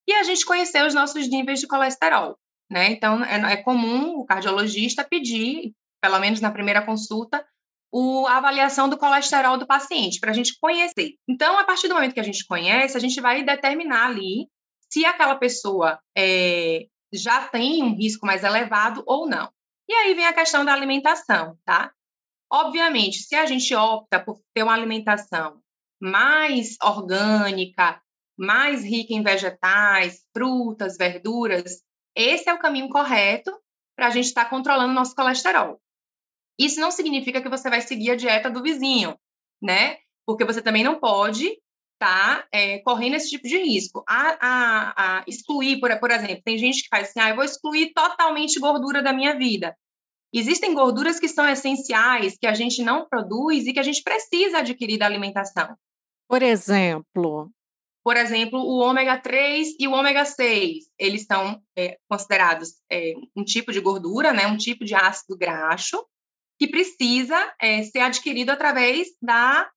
e 0.08 0.14
a 0.14 0.24
gente 0.24 0.44
conhecer 0.48 0.84
os 0.84 0.96
nossos 0.96 1.30
níveis 1.30 1.60
de 1.60 1.68
colesterol. 1.68 2.36
Né? 2.72 2.92
Então, 2.92 3.24
é, 3.24 3.54
é 3.54 3.58
comum 3.58 4.16
o 4.16 4.26
cardiologista 4.26 5.04
pedir, 5.04 5.74
pelo 6.02 6.18
menos 6.18 6.42
na 6.42 6.50
primeira 6.50 6.82
consulta, 6.82 7.46
o, 7.94 8.26
a 8.26 8.38
avaliação 8.38 8.90
do 8.90 8.98
colesterol 8.98 9.56
do 9.56 9.68
paciente, 9.68 10.20
para 10.20 10.32
a 10.32 10.34
gente 10.34 10.58
conhecer. 10.60 11.14
Então, 11.30 11.60
a 11.60 11.64
partir 11.64 11.88
do 11.88 11.94
momento 11.94 12.16
que 12.16 12.20
a 12.20 12.24
gente 12.24 12.44
conhece, 12.48 12.98
a 12.98 13.00
gente 13.00 13.22
vai 13.22 13.44
determinar 13.44 14.08
ali 14.08 14.48
se 14.92 15.06
aquela 15.06 15.36
pessoa 15.36 16.00
é, 16.18 16.88
já 17.14 17.48
tem 17.50 17.84
um 17.84 17.96
risco 17.96 18.26
mais 18.26 18.44
elevado 18.44 19.04
ou 19.06 19.30
não. 19.30 19.48
E 19.88 19.94
aí 19.94 20.16
vem 20.16 20.26
a 20.26 20.34
questão 20.34 20.66
da 20.66 20.74
alimentação, 20.74 21.56
tá? 21.64 21.92
Obviamente, 22.52 23.20
se 23.20 23.36
a 23.36 23.46
gente 23.46 23.76
opta 23.76 24.20
por 24.20 24.42
ter 24.56 24.64
uma 24.64 24.74
alimentação 24.74 25.62
mais 26.02 26.76
orgânica, 26.82 28.02
mais 28.36 28.84
rica 28.84 29.14
em 29.14 29.22
vegetais, 29.22 30.24
frutas, 30.36 30.98
verduras, 30.98 31.84
esse 32.16 32.50
é 32.50 32.54
o 32.54 32.60
caminho 32.60 32.90
correto 32.90 33.52
para 33.96 34.08
a 34.08 34.10
gente 34.10 34.26
estar 34.26 34.46
tá 34.46 34.50
controlando 34.50 34.94
nosso 34.94 35.14
colesterol. 35.14 35.80
Isso 36.60 36.80
não 36.80 36.92
significa 36.92 37.42
que 37.42 37.50
você 37.50 37.70
vai 37.70 37.82
seguir 37.82 38.12
a 38.12 38.16
dieta 38.16 38.50
do 38.50 38.62
vizinho, 38.62 39.18
né? 39.62 39.98
Porque 40.26 40.46
você 40.46 40.62
também 40.62 40.84
não 40.84 41.00
pode 41.00 41.46
estar 41.46 42.42
tá, 42.42 42.48
é, 42.52 42.80
correndo 42.80 43.16
esse 43.16 43.30
tipo 43.30 43.48
de 43.48 43.58
risco. 43.58 44.04
A, 44.08 44.38
a, 44.40 44.94
a 45.20 45.24
excluir, 45.28 45.80
por, 45.80 45.98
por 46.00 46.12
exemplo, 46.12 46.42
tem 46.44 46.58
gente 46.58 46.84
que 46.84 46.90
faz 46.90 47.10
assim, 47.10 47.20
ah, 47.20 47.30
eu 47.30 47.36
vou 47.36 47.46
excluir 47.46 47.94
totalmente 47.94 48.60
gordura 48.60 49.02
da 49.02 49.14
minha 49.14 49.38
vida. 49.38 49.76
Existem 50.34 50.74
gorduras 50.74 51.20
que 51.20 51.28
são 51.28 51.48
essenciais, 51.48 52.38
que 52.38 52.48
a 52.48 52.54
gente 52.54 52.82
não 52.82 53.08
produz 53.08 53.68
e 53.68 53.74
que 53.74 53.80
a 53.80 53.84
gente 53.84 54.02
precisa 54.02 54.60
adquirir 54.60 54.98
da 54.98 55.06
alimentação. 55.06 55.76
Por 56.28 56.42
exemplo, 56.42 57.52
por 58.04 58.18
exemplo, 58.18 58.60
o 58.60 58.80
ômega 58.80 59.18
3 59.18 59.76
e 59.80 59.88
o 59.88 59.94
ômega 59.94 60.26
6, 60.26 60.90
eles 61.00 61.24
são 61.24 61.62
é, 61.78 61.98
considerados 62.10 62.74
é, 62.92 63.14
um 63.36 63.46
tipo 63.46 63.72
de 63.72 63.80
gordura, 63.80 64.34
né, 64.34 64.46
um 64.46 64.58
tipo 64.58 64.84
de 64.84 64.94
ácido 64.94 65.38
graxo, 65.38 66.04
que 66.64 66.68
precisa 66.70 67.36
é, 67.62 67.84
ser 67.84 68.00
adquirido 68.00 68.50
através 68.50 69.10
da, 69.22 69.70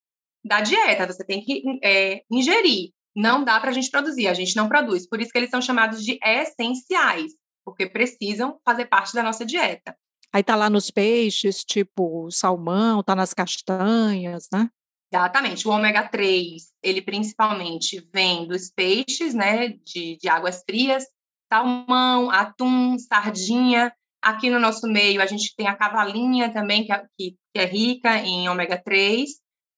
da 0.44 0.60
dieta. 0.60 1.12
Você 1.12 1.24
tem 1.24 1.44
que 1.44 1.62
é, 1.82 2.22
ingerir. 2.30 2.92
Não 3.14 3.42
dá 3.42 3.58
para 3.58 3.70
a 3.70 3.72
gente 3.72 3.90
produzir, 3.90 4.28
a 4.28 4.34
gente 4.34 4.54
não 4.54 4.68
produz. 4.68 5.08
Por 5.08 5.20
isso 5.20 5.32
que 5.32 5.38
eles 5.38 5.50
são 5.50 5.60
chamados 5.60 6.04
de 6.04 6.16
essenciais, 6.22 7.32
porque 7.64 7.88
precisam 7.88 8.60
fazer 8.64 8.86
parte 8.86 9.14
da 9.14 9.22
nossa 9.22 9.44
dieta. 9.44 9.96
Aí 10.32 10.44
tá 10.44 10.54
lá 10.54 10.70
nos 10.70 10.90
peixes, 10.90 11.64
tipo 11.64 12.30
salmão, 12.30 13.02
tá 13.02 13.16
nas 13.16 13.34
castanhas, 13.34 14.46
né? 14.52 14.68
Exatamente. 15.12 15.66
O 15.66 15.72
ômega 15.72 16.06
3, 16.08 16.62
ele 16.82 17.02
principalmente 17.02 18.06
vem 18.14 18.46
dos 18.46 18.70
peixes, 18.70 19.34
né, 19.34 19.68
de, 19.68 20.18
de 20.18 20.28
águas 20.28 20.62
frias, 20.68 21.04
salmão, 21.52 22.30
atum, 22.30 22.96
sardinha. 22.98 23.92
Aqui 24.26 24.50
no 24.50 24.58
nosso 24.58 24.88
meio, 24.88 25.22
a 25.22 25.26
gente 25.26 25.54
tem 25.56 25.68
a 25.68 25.76
cavalinha 25.76 26.52
também, 26.52 26.84
que 26.84 26.92
é, 26.92 27.06
que, 27.16 27.36
é 27.54 27.64
rica 27.64 28.18
em 28.18 28.48
ômega 28.48 28.76
3. 28.76 29.30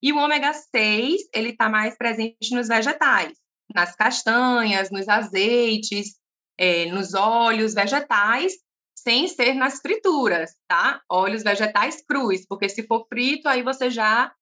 E 0.02 0.10
o 0.10 0.16
ômega 0.16 0.54
6, 0.54 1.20
ele 1.34 1.50
está 1.50 1.68
mais 1.68 1.98
presente 1.98 2.54
nos 2.54 2.66
vegetais, 2.66 3.36
nas 3.74 3.94
castanhas, 3.94 4.90
nos 4.90 5.06
azeites, 5.06 6.14
é, 6.58 6.86
nos 6.86 7.12
óleos 7.12 7.74
vegetais, 7.74 8.54
sem 8.96 9.28
ser 9.28 9.52
nas 9.52 9.80
frituras, 9.80 10.52
tá? 10.66 11.02
Óleos 11.12 11.42
vegetais 11.42 12.02
crus, 12.08 12.46
porque 12.48 12.70
se 12.70 12.86
for 12.86 13.06
frito, 13.06 13.50
aí 13.50 13.62
você 13.62 13.90
já 13.90 14.32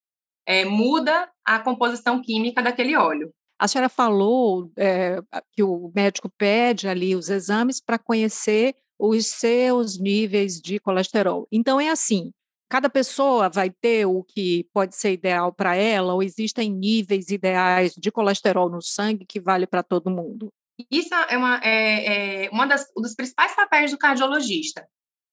é, 0.47 0.65
muda 0.65 1.29
a 1.45 1.59
composição 1.59 2.23
química 2.23 2.63
daquele 2.63 2.95
óleo. 2.95 3.35
A 3.59 3.67
senhora 3.67 3.89
falou 3.89 4.71
é, 4.79 5.17
que 5.51 5.65
o 5.65 5.91
médico 5.93 6.31
pede 6.39 6.87
ali 6.87 7.17
os 7.17 7.29
exames 7.29 7.81
para 7.81 7.99
conhecer 7.99 8.77
os 8.99 9.27
seus 9.27 9.99
níveis 9.99 10.61
de 10.61 10.79
colesterol. 10.79 11.47
Então, 11.51 11.81
é 11.81 11.89
assim: 11.89 12.31
cada 12.69 12.89
pessoa 12.91 13.49
vai 13.49 13.71
ter 13.71 14.07
o 14.07 14.23
que 14.23 14.67
pode 14.73 14.97
ser 14.97 15.13
ideal 15.13 15.53
para 15.53 15.77
ela, 15.77 16.15
ou 16.15 16.23
existem 16.23 16.71
níveis 16.71 17.31
ideais 17.31 17.93
de 17.97 18.11
colesterol 18.11 18.71
no 18.71 18.83
sangue 18.83 19.27
que 19.27 19.41
vale 19.41 19.67
para 19.67 19.83
todo 19.83 20.11
mundo? 20.11 20.49
Isso 20.91 21.15
é 21.15 21.37
uma, 21.39 21.61
é, 21.63 22.45
é 22.45 22.51
uma 22.51 22.67
das, 22.67 22.87
um 22.97 23.01
dos 23.01 23.15
principais 23.15 23.55
papéis 23.55 23.91
do 23.91 23.99
cardiologista, 23.99 24.87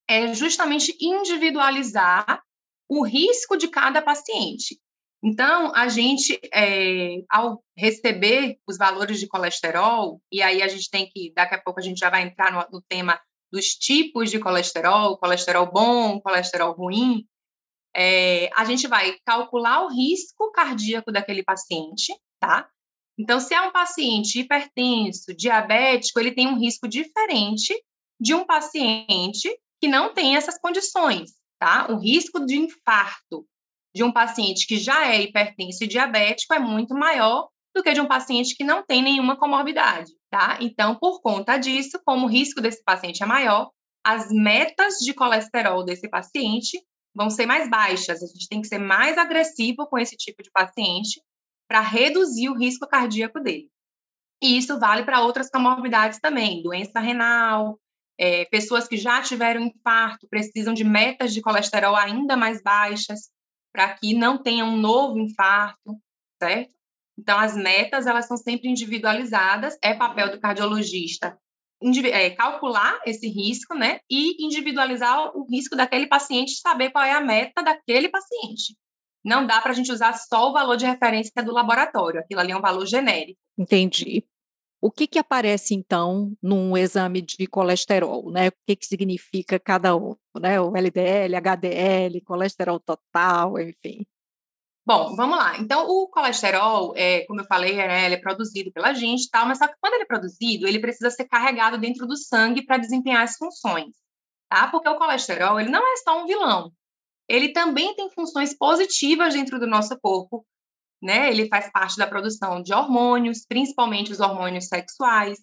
é 0.09 0.33
justamente 0.33 0.95
individualizar 1.01 2.41
o 2.89 3.05
risco 3.05 3.57
de 3.57 3.67
cada 3.67 4.01
paciente. 4.01 4.79
Então, 5.23 5.73
a 5.73 5.87
gente, 5.87 6.37
é, 6.53 7.23
ao 7.29 7.63
receber 7.77 8.57
os 8.67 8.77
valores 8.77 9.19
de 9.19 9.27
colesterol, 9.27 10.21
e 10.31 10.41
aí 10.41 10.61
a 10.61 10.67
gente 10.67 10.89
tem 10.89 11.09
que, 11.09 11.31
daqui 11.33 11.55
a 11.55 11.61
pouco 11.61 11.79
a 11.79 11.83
gente 11.83 11.97
já 11.97 12.09
vai 12.09 12.23
entrar 12.23 12.51
no, 12.51 12.77
no 12.77 12.83
tema 12.87 13.19
dos 13.53 13.75
tipos 13.75 14.31
de 14.31 14.39
colesterol, 14.39 15.15
colesterol 15.15 15.71
bom, 15.71 16.19
colesterol 16.19 16.73
ruim, 16.73 17.23
é, 17.95 18.49
a 18.55 18.65
gente 18.65 18.87
vai 18.87 19.15
calcular 19.23 19.85
o 19.85 19.89
risco 19.89 20.51
cardíaco 20.51 21.11
daquele 21.11 21.43
paciente, 21.43 22.19
tá? 22.39 22.67
Então, 23.15 23.39
se 23.39 23.53
é 23.53 23.61
um 23.61 23.71
paciente 23.71 24.39
hipertenso, 24.39 25.35
diabético, 25.35 26.19
ele 26.19 26.31
tem 26.31 26.47
um 26.47 26.57
risco 26.57 26.87
diferente 26.87 27.79
de 28.19 28.33
um 28.33 28.43
paciente 28.43 29.55
que 29.79 29.87
não 29.87 30.15
tem 30.15 30.35
essas 30.35 30.57
condições, 30.57 31.33
tá? 31.59 31.85
O 31.91 31.99
risco 31.99 32.43
de 32.43 32.57
infarto 32.57 33.45
de 33.93 34.03
um 34.03 34.11
paciente 34.11 34.65
que 34.65 34.77
já 34.77 35.13
é 35.13 35.21
hipertenso 35.21 35.83
e 35.83 35.87
diabético 35.87 36.55
é 36.55 36.59
muito 36.59 36.95
maior 36.95 37.49
do 37.75 37.83
que 37.83 37.93
de 37.93 38.01
um 38.01 38.07
paciente 38.07 38.55
que 38.55 38.63
não 38.63 38.83
tem 38.83 39.03
nenhuma 39.03 39.37
comorbidade, 39.37 40.11
tá? 40.33 40.57
Então, 40.59 40.95
por 40.95 41.21
conta 41.21 41.57
disso, 41.57 42.01
como 42.03 42.25
o 42.25 42.29
risco 42.29 42.59
desse 42.59 42.83
paciente 42.83 43.21
é 43.21 43.25
maior, 43.25 43.69
as 44.03 44.31
metas 44.31 44.95
de 44.95 45.13
colesterol 45.13 45.85
desse 45.85 46.09
paciente 46.09 46.83
vão 47.15 47.29
ser 47.29 47.45
mais 47.45 47.69
baixas. 47.69 48.23
A 48.23 48.25
gente 48.25 48.49
tem 48.49 48.59
que 48.59 48.67
ser 48.67 48.79
mais 48.79 49.15
agressivo 49.15 49.85
com 49.85 49.95
esse 49.95 50.17
tipo 50.17 50.41
de 50.41 50.49
paciente 50.49 51.21
para 51.69 51.81
reduzir 51.81 52.49
o 52.49 52.57
risco 52.57 52.87
cardíaco 52.87 53.39
dele. 53.39 53.69
E 54.41 54.57
isso 54.57 54.79
vale 54.79 55.03
para 55.03 55.21
outras 55.21 55.51
comorbidades 55.51 56.19
também, 56.19 56.63
doença 56.63 56.99
renal, 56.99 57.79
é, 58.19 58.45
pessoas 58.45 58.87
que 58.87 58.97
já 58.97 59.21
tiveram 59.21 59.61
infarto 59.61 60.27
precisam 60.27 60.73
de 60.73 60.83
metas 60.83 61.31
de 61.31 61.41
colesterol 61.41 61.95
ainda 61.95 62.35
mais 62.35 62.59
baixas 62.63 63.29
para 63.71 63.93
que 63.93 64.15
não 64.15 64.41
tenha 64.41 64.65
um 64.65 64.77
novo 64.77 65.19
infarto, 65.19 65.95
certo? 66.41 66.73
Então, 67.17 67.37
as 67.39 67.55
metas, 67.55 68.07
elas 68.07 68.27
são 68.27 68.37
sempre 68.37 68.69
individualizadas, 68.69 69.77
é 69.83 69.93
papel 69.93 70.31
do 70.31 70.39
cardiologista 70.39 71.37
é, 72.05 72.29
calcular 72.29 73.01
esse 73.05 73.27
risco, 73.27 73.75
né, 73.75 73.99
e 74.09 74.45
individualizar 74.45 75.35
o 75.35 75.45
risco 75.49 75.75
daquele 75.75 76.07
paciente, 76.07 76.59
saber 76.59 76.91
qual 76.91 77.03
é 77.03 77.11
a 77.11 77.21
meta 77.21 77.61
daquele 77.61 78.09
paciente. 78.09 78.75
Não 79.23 79.45
dá 79.45 79.61
para 79.61 79.71
a 79.71 79.75
gente 79.75 79.91
usar 79.91 80.13
só 80.13 80.49
o 80.49 80.53
valor 80.53 80.75
de 80.77 80.85
referência 80.85 81.43
do 81.43 81.53
laboratório, 81.53 82.19
aquilo 82.19 82.39
ali 82.39 82.51
é 82.51 82.57
um 82.57 82.61
valor 82.61 82.85
genérico. 82.85 83.39
Entendi. 83.57 84.23
O 84.81 84.91
que, 84.91 85.07
que 85.07 85.17
aparece, 85.17 85.73
então, 85.73 86.33
num 86.41 86.75
exame 86.75 87.21
de 87.21 87.47
colesterol, 87.47 88.29
né? 88.29 88.49
O 88.49 88.53
que, 88.67 88.75
que 88.75 88.85
significa 88.85 89.57
cada 89.57 89.95
um, 89.95 90.13
né? 90.37 90.59
O 90.59 90.75
LDL, 90.75 91.37
HDL, 91.37 92.21
colesterol 92.25 92.81
total, 92.81 93.57
enfim. 93.61 94.05
Bom, 94.85 95.15
vamos 95.15 95.37
lá. 95.37 95.57
Então, 95.59 95.87
o 95.87 96.09
colesterol, 96.09 96.93
é, 96.97 97.25
como 97.25 97.39
eu 97.39 97.45
falei, 97.45 97.75
né, 97.77 98.05
ele 98.05 98.15
é 98.15 98.19
produzido 98.19 98.71
pela 98.73 98.93
gente, 98.93 99.29
tal, 99.29 99.45
mas 99.47 99.57
só 99.57 99.67
que 99.67 99.75
quando 99.79 99.93
ele 99.93 100.03
é 100.03 100.07
produzido, 100.07 100.67
ele 100.67 100.79
precisa 100.79 101.09
ser 101.09 101.25
carregado 101.25 101.77
dentro 101.77 102.05
do 102.05 102.17
sangue 102.17 102.65
para 102.65 102.77
desempenhar 102.77 103.23
as 103.23 103.37
funções, 103.37 103.95
tá? 104.49 104.67
Porque 104.67 104.89
o 104.89 104.97
colesterol, 104.97 105.57
ele 105.57 105.69
não 105.69 105.79
é 105.81 105.95
só 105.97 106.21
um 106.21 106.25
vilão. 106.25 106.71
Ele 107.29 107.53
também 107.53 107.95
tem 107.95 108.09
funções 108.11 108.57
positivas 108.57 109.33
dentro 109.33 109.57
do 109.57 109.65
nosso 109.65 109.97
corpo, 110.01 110.45
né? 111.01 111.29
Ele 111.29 111.47
faz 111.47 111.71
parte 111.71 111.97
da 111.97 112.05
produção 112.05 112.61
de 112.61 112.73
hormônios, 112.73 113.45
principalmente 113.47 114.11
os 114.11 114.19
hormônios 114.19 114.67
sexuais. 114.67 115.39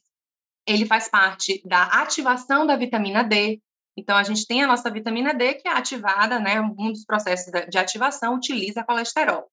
Ele 0.67 0.85
faz 0.85 1.09
parte 1.09 1.63
da 1.67 1.85
ativação 1.85 2.67
da 2.67 2.77
vitamina 2.77 3.23
D. 3.23 3.59
Então, 4.01 4.17
a 4.17 4.23
gente 4.23 4.47
tem 4.47 4.63
a 4.63 4.67
nossa 4.67 4.91
vitamina 4.91 5.35
D 5.35 5.55
que 5.55 5.69
é 5.69 5.73
ativada, 5.73 6.41
né? 6.41 6.59
Um 6.59 6.91
dos 6.91 7.05
processos 7.05 7.53
de 7.69 7.79
ativação 7.79 8.35
utiliza 8.35 8.83
colesterol, 8.83 9.47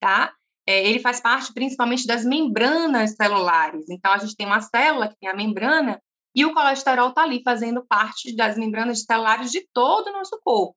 tá? 0.00 0.32
É, 0.66 0.84
ele 0.88 0.98
faz 0.98 1.20
parte 1.20 1.52
principalmente 1.52 2.04
das 2.06 2.24
membranas 2.24 3.14
celulares. 3.14 3.88
Então, 3.88 4.12
a 4.12 4.18
gente 4.18 4.34
tem 4.34 4.46
uma 4.46 4.60
célula 4.60 5.08
que 5.08 5.16
tem 5.16 5.28
a 5.28 5.36
membrana 5.36 6.02
e 6.34 6.44
o 6.44 6.52
colesterol 6.52 7.10
está 7.10 7.22
ali 7.22 7.40
fazendo 7.44 7.86
parte 7.86 8.34
das 8.34 8.56
membranas 8.56 9.04
celulares 9.04 9.52
de 9.52 9.64
todo 9.72 10.08
o 10.08 10.12
nosso 10.12 10.40
corpo, 10.42 10.76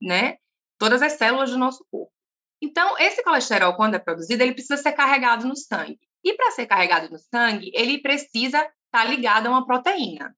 né? 0.00 0.36
Todas 0.78 1.00
as 1.00 1.14
células 1.14 1.50
do 1.50 1.56
nosso 1.56 1.86
corpo. 1.90 2.12
Então, 2.60 2.98
esse 2.98 3.22
colesterol, 3.24 3.74
quando 3.74 3.94
é 3.94 3.98
produzido, 3.98 4.42
ele 4.42 4.52
precisa 4.52 4.76
ser 4.76 4.92
carregado 4.92 5.48
no 5.48 5.56
sangue. 5.56 5.98
E 6.22 6.34
para 6.34 6.50
ser 6.50 6.66
carregado 6.66 7.08
no 7.08 7.18
sangue, 7.18 7.70
ele 7.74 8.02
precisa 8.02 8.58
estar 8.58 8.72
tá 8.90 9.04
ligado 9.04 9.46
a 9.46 9.50
uma 9.50 9.66
proteína. 9.66 10.36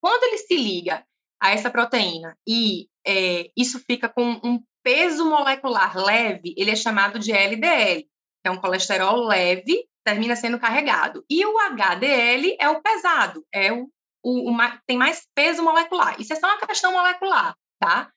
Quando 0.00 0.22
ele 0.24 0.38
se 0.38 0.56
liga 0.56 1.04
a 1.44 1.50
essa 1.50 1.70
proteína 1.70 2.36
e 2.48 2.88
é, 3.06 3.50
isso 3.54 3.78
fica 3.80 4.08
com 4.08 4.40
um 4.42 4.62
peso 4.82 5.28
molecular 5.28 5.94
leve, 5.96 6.54
ele 6.56 6.70
é 6.70 6.76
chamado 6.76 7.18
de 7.18 7.32
LDL, 7.32 8.06
é 8.44 8.50
um 8.50 8.60
colesterol 8.60 9.26
leve 9.26 9.86
termina 10.04 10.36
sendo 10.36 10.58
carregado. 10.58 11.24
E 11.28 11.44
o 11.44 11.58
HDL 11.58 12.56
é 12.60 12.68
o 12.68 12.80
pesado, 12.80 13.44
é 13.52 13.72
o, 13.72 13.88
o, 14.22 14.52
o 14.52 14.56
tem 14.86 14.96
mais 14.98 15.26
peso 15.34 15.62
molecular. 15.62 16.20
Isso 16.20 16.32
é 16.32 16.36
só 16.36 16.46
uma 16.46 16.66
questão 16.66 16.92
molecular, 16.92 17.56
tá? 17.80 18.10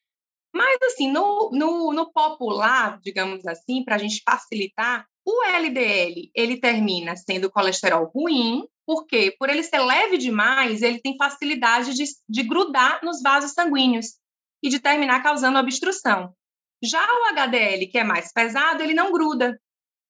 Mas, 0.53 0.77
assim, 0.83 1.11
no, 1.11 1.49
no, 1.53 1.93
no 1.93 2.11
popular, 2.11 2.99
digamos 3.01 3.45
assim, 3.45 3.83
para 3.83 3.95
a 3.95 3.97
gente 3.97 4.21
facilitar, 4.27 5.05
o 5.25 5.43
LDL, 5.43 6.31
ele 6.35 6.59
termina 6.59 7.15
sendo 7.15 7.51
colesterol 7.51 8.09
ruim, 8.13 8.65
porque 8.87 9.35
por 9.37 9.49
ele 9.49 9.61
ser 9.63 9.79
leve 9.79 10.17
demais, 10.17 10.81
ele 10.81 11.01
tem 11.01 11.17
facilidade 11.17 11.93
de, 11.93 12.05
de 12.27 12.43
grudar 12.43 13.01
nos 13.03 13.21
vasos 13.21 13.51
sanguíneos 13.51 14.15
e 14.63 14.69
de 14.69 14.79
terminar 14.79 15.21
causando 15.21 15.59
obstrução. 15.59 16.33
Já 16.81 17.03
o 17.03 17.25
HDL, 17.33 17.85
que 17.87 17.97
é 17.97 18.03
mais 18.05 18.31
pesado, 18.31 18.81
ele 18.81 18.93
não 18.93 19.11
gruda. 19.11 19.59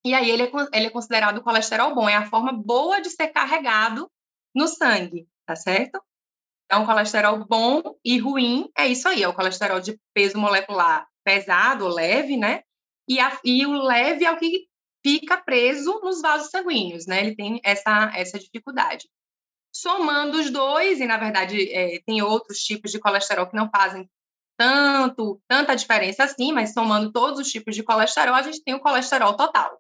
E 0.06 0.14
aí 0.14 0.30
ele 0.30 0.44
é, 0.44 0.52
ele 0.74 0.86
é 0.86 0.90
considerado 0.92 1.42
colesterol 1.42 1.96
bom, 1.96 2.08
é 2.08 2.16
a 2.16 2.30
forma 2.30 2.54
boa 2.54 3.02
de 3.02 3.10
ser 3.10 3.30
carregado 3.30 4.10
no 4.54 4.68
sangue, 4.68 5.28
tá 5.46 5.56
certo? 5.56 6.00
Então, 6.66 6.86
colesterol 6.86 7.46
bom 7.46 7.82
e 8.06 8.20
ruim 8.20 8.70
é 8.78 8.86
isso 8.86 9.08
aí, 9.08 9.24
é 9.24 9.28
o 9.28 9.34
colesterol 9.34 9.80
de 9.80 10.00
peso 10.14 10.38
molecular 10.38 11.08
pesado, 11.24 11.88
leve, 11.88 12.38
né? 12.38 12.62
E, 13.10 13.20
a, 13.20 13.40
e 13.44 13.66
o 13.66 13.72
leve 13.72 14.24
é 14.24 14.32
o 14.32 14.38
que 14.38 14.67
fica 15.06 15.38
preso 15.38 16.00
nos 16.02 16.22
vasos 16.22 16.50
sanguíneos, 16.50 17.06
né? 17.06 17.22
Ele 17.22 17.36
tem 17.36 17.60
essa, 17.64 18.12
essa 18.16 18.40
dificuldade. 18.40 19.08
Somando 19.74 20.40
os 20.40 20.50
dois, 20.50 21.00
e 21.00 21.06
na 21.06 21.18
verdade 21.18 21.72
é, 21.72 22.02
tem 22.06 22.22
outros 22.22 22.60
tipos 22.60 22.92
de 22.92 23.00
colesterol 23.00 23.48
que 23.48 23.56
não 23.56 23.70
fazem 23.70 24.10
tanto, 24.58 25.40
tanta 25.48 25.76
diferença 25.76 26.24
assim, 26.24 26.52
mas 26.52 26.74
somando 26.74 27.12
todos 27.12 27.40
os 27.40 27.48
tipos 27.48 27.76
de 27.76 27.84
colesterol, 27.84 28.34
a 28.34 28.42
gente 28.42 28.64
tem 28.64 28.74
o 28.74 28.80
colesterol 28.80 29.36
total 29.36 29.80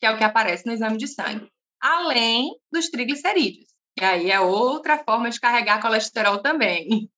que 0.00 0.06
é 0.06 0.10
o 0.10 0.16
que 0.16 0.24
aparece 0.24 0.66
no 0.66 0.72
exame 0.72 0.96
de 0.96 1.06
sangue, 1.06 1.48
além 1.78 2.56
dos 2.72 2.88
triglicerídeos, 2.88 3.68
que 3.96 4.04
aí 4.04 4.30
é 4.30 4.40
outra 4.40 5.04
forma 5.04 5.30
de 5.30 5.38
carregar 5.38 5.82
colesterol 5.82 6.38
também. 6.38 7.10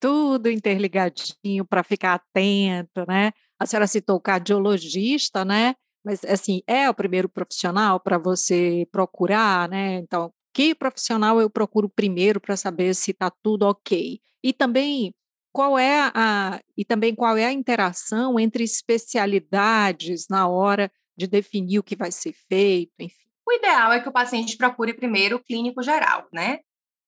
Tudo 0.00 0.50
interligadinho 0.50 1.64
para 1.68 1.84
ficar 1.84 2.14
atento, 2.14 3.04
né? 3.06 3.32
A 3.60 3.66
senhora 3.66 3.86
citou 3.86 4.16
o 4.16 4.20
cardiologista, 4.20 5.44
né? 5.44 5.76
Mas, 6.04 6.24
assim, 6.24 6.62
é 6.66 6.88
o 6.88 6.94
primeiro 6.94 7.28
profissional 7.28 7.98
para 7.98 8.18
você 8.18 8.86
procurar, 8.92 9.68
né? 9.68 9.96
Então, 9.96 10.32
que 10.52 10.74
profissional 10.74 11.40
eu 11.40 11.50
procuro 11.50 11.88
primeiro 11.88 12.40
para 12.40 12.56
saber 12.56 12.94
se 12.94 13.10
está 13.10 13.30
tudo 13.30 13.62
ok? 13.66 14.20
E 14.42 14.52
também 14.52 15.14
qual 15.52 15.78
é 15.78 16.10
a 16.14 16.60
e 16.76 16.84
também 16.84 17.14
qual 17.14 17.36
é 17.36 17.46
a 17.46 17.52
interação 17.52 18.38
entre 18.38 18.64
especialidades 18.64 20.26
na 20.28 20.48
hora 20.48 20.90
de 21.16 21.26
definir 21.26 21.78
o 21.78 21.82
que 21.82 21.96
vai 21.96 22.12
ser 22.12 22.32
feito, 22.48 22.92
enfim? 22.98 23.28
O 23.46 23.52
ideal 23.52 23.92
é 23.92 24.00
que 24.00 24.08
o 24.08 24.12
paciente 24.12 24.56
procure 24.56 24.94
primeiro 24.94 25.36
o 25.36 25.42
clínico 25.42 25.82
geral, 25.82 26.26
né? 26.32 26.58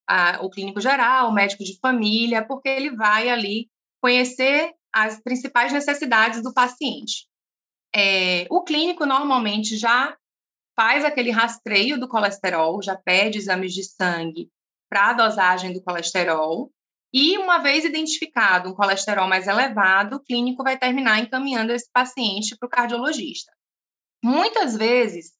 Ah, 0.08 0.38
o 0.42 0.50
clínico 0.50 0.80
geral, 0.80 1.28
o 1.28 1.34
médico 1.34 1.64
de 1.64 1.78
família, 1.80 2.46
porque 2.46 2.68
ele 2.68 2.94
vai 2.94 3.28
ali 3.28 3.68
conhecer 4.00 4.72
as 4.92 5.20
principais 5.20 5.72
necessidades 5.72 6.42
do 6.42 6.54
paciente. 6.54 7.26
É, 7.98 8.46
o 8.50 8.62
clínico 8.62 9.06
normalmente 9.06 9.78
já 9.78 10.14
faz 10.76 11.02
aquele 11.02 11.30
rastreio 11.30 11.98
do 11.98 12.06
colesterol, 12.06 12.82
já 12.82 12.94
pede 12.94 13.38
exames 13.38 13.72
de 13.72 13.84
sangue 13.84 14.50
para 14.90 15.08
a 15.08 15.12
dosagem 15.14 15.72
do 15.72 15.82
colesterol, 15.82 16.70
e 17.10 17.38
uma 17.38 17.56
vez 17.58 17.86
identificado 17.86 18.68
um 18.68 18.74
colesterol 18.74 19.26
mais 19.26 19.46
elevado, 19.46 20.16
o 20.16 20.20
clínico 20.20 20.62
vai 20.62 20.78
terminar 20.78 21.20
encaminhando 21.20 21.72
esse 21.72 21.90
paciente 21.90 22.54
para 22.58 22.66
o 22.66 22.70
cardiologista. 22.70 23.50
Muitas 24.22 24.76
vezes, 24.76 25.32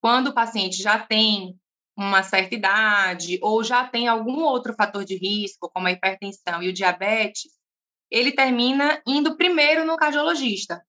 quando 0.00 0.28
o 0.28 0.34
paciente 0.34 0.82
já 0.82 0.98
tem 0.98 1.54
uma 1.94 2.22
certa 2.22 2.54
idade 2.54 3.38
ou 3.42 3.62
já 3.62 3.86
tem 3.86 4.08
algum 4.08 4.42
outro 4.42 4.72
fator 4.72 5.04
de 5.04 5.16
risco, 5.16 5.68
como 5.68 5.86
a 5.86 5.92
hipertensão 5.92 6.62
e 6.62 6.70
o 6.70 6.72
diabetes, 6.72 7.52
ele 8.10 8.32
termina 8.32 9.02
indo 9.06 9.36
primeiro 9.36 9.84
no 9.84 9.98
cardiologista. 9.98 10.82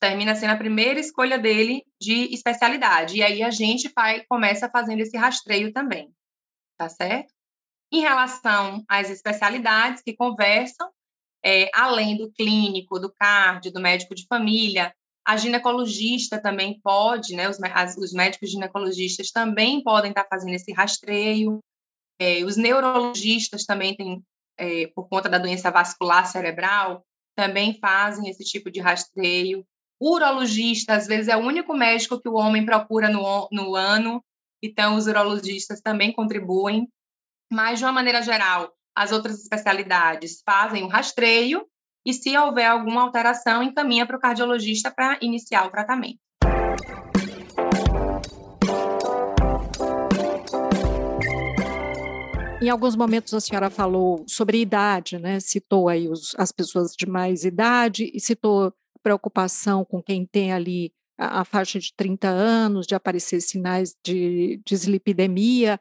Termina 0.00 0.34
sendo 0.34 0.50
a 0.50 0.56
primeira 0.56 0.98
escolha 0.98 1.38
dele 1.38 1.84
de 2.00 2.32
especialidade. 2.34 3.16
E 3.16 3.22
aí 3.22 3.42
a 3.42 3.50
gente 3.50 3.90
vai, 3.94 4.24
começa 4.24 4.68
fazendo 4.70 5.00
esse 5.00 5.16
rastreio 5.16 5.72
também. 5.72 6.12
Tá 6.76 6.88
certo? 6.88 7.32
Em 7.92 8.00
relação 8.00 8.84
às 8.88 9.10
especialidades 9.10 10.02
que 10.02 10.14
conversam, 10.14 10.90
é, 11.44 11.70
além 11.74 12.16
do 12.16 12.30
clínico, 12.32 12.98
do 12.98 13.12
cardio, 13.12 13.72
do 13.72 13.80
médico 13.80 14.14
de 14.14 14.26
família, 14.26 14.94
a 15.26 15.36
ginecologista 15.36 16.40
também 16.40 16.80
pode, 16.80 17.34
né? 17.36 17.48
Os, 17.48 17.58
as, 17.62 17.96
os 17.96 18.12
médicos 18.12 18.50
ginecologistas 18.50 19.30
também 19.30 19.82
podem 19.82 20.10
estar 20.10 20.26
fazendo 20.28 20.54
esse 20.54 20.72
rastreio. 20.72 21.60
É, 22.18 22.42
os 22.44 22.56
neurologistas 22.56 23.64
também 23.64 23.94
têm, 23.94 24.22
é, 24.56 24.86
por 24.88 25.08
conta 25.08 25.28
da 25.28 25.38
doença 25.38 25.70
vascular 25.70 26.26
cerebral, 26.26 27.04
também 27.38 27.78
fazem 27.78 28.28
esse 28.28 28.42
tipo 28.42 28.68
de 28.68 28.80
rastreio. 28.80 29.64
Urologista, 30.00 30.94
às 30.94 31.06
vezes, 31.06 31.28
é 31.28 31.36
o 31.36 31.46
único 31.46 31.72
médico 31.72 32.20
que 32.20 32.28
o 32.28 32.34
homem 32.34 32.66
procura 32.66 33.08
no, 33.08 33.48
no 33.52 33.76
ano, 33.76 34.20
então 34.60 34.96
os 34.96 35.06
urologistas 35.06 35.80
também 35.80 36.12
contribuem. 36.12 36.88
Mas, 37.48 37.78
de 37.78 37.84
uma 37.84 37.92
maneira 37.92 38.20
geral, 38.22 38.74
as 38.92 39.12
outras 39.12 39.40
especialidades 39.40 40.42
fazem 40.44 40.82
o 40.82 40.88
rastreio 40.88 41.64
e, 42.04 42.12
se 42.12 42.36
houver 42.36 42.66
alguma 42.66 43.02
alteração, 43.02 43.62
encaminha 43.62 44.04
para 44.04 44.16
o 44.16 44.20
cardiologista 44.20 44.90
para 44.90 45.16
iniciar 45.22 45.64
o 45.64 45.70
tratamento. 45.70 46.18
Em 52.60 52.68
alguns 52.68 52.96
momentos 52.96 53.32
a 53.32 53.40
senhora 53.40 53.70
falou 53.70 54.24
sobre 54.26 54.60
idade, 54.60 55.16
né? 55.16 55.38
Citou 55.38 55.88
aí 55.88 56.08
os, 56.08 56.34
as 56.36 56.50
pessoas 56.50 56.92
de 56.92 57.06
mais 57.06 57.44
idade 57.44 58.10
e 58.12 58.18
citou 58.20 58.72
preocupação 59.00 59.84
com 59.84 60.02
quem 60.02 60.26
tem 60.26 60.52
ali 60.52 60.92
a, 61.16 61.40
a 61.40 61.44
faixa 61.44 61.78
de 61.78 61.94
30 61.96 62.28
anos, 62.28 62.84
de 62.84 62.96
aparecer 62.96 63.40
sinais 63.40 63.94
de 64.04 64.60
dislipidemia. 64.66 65.78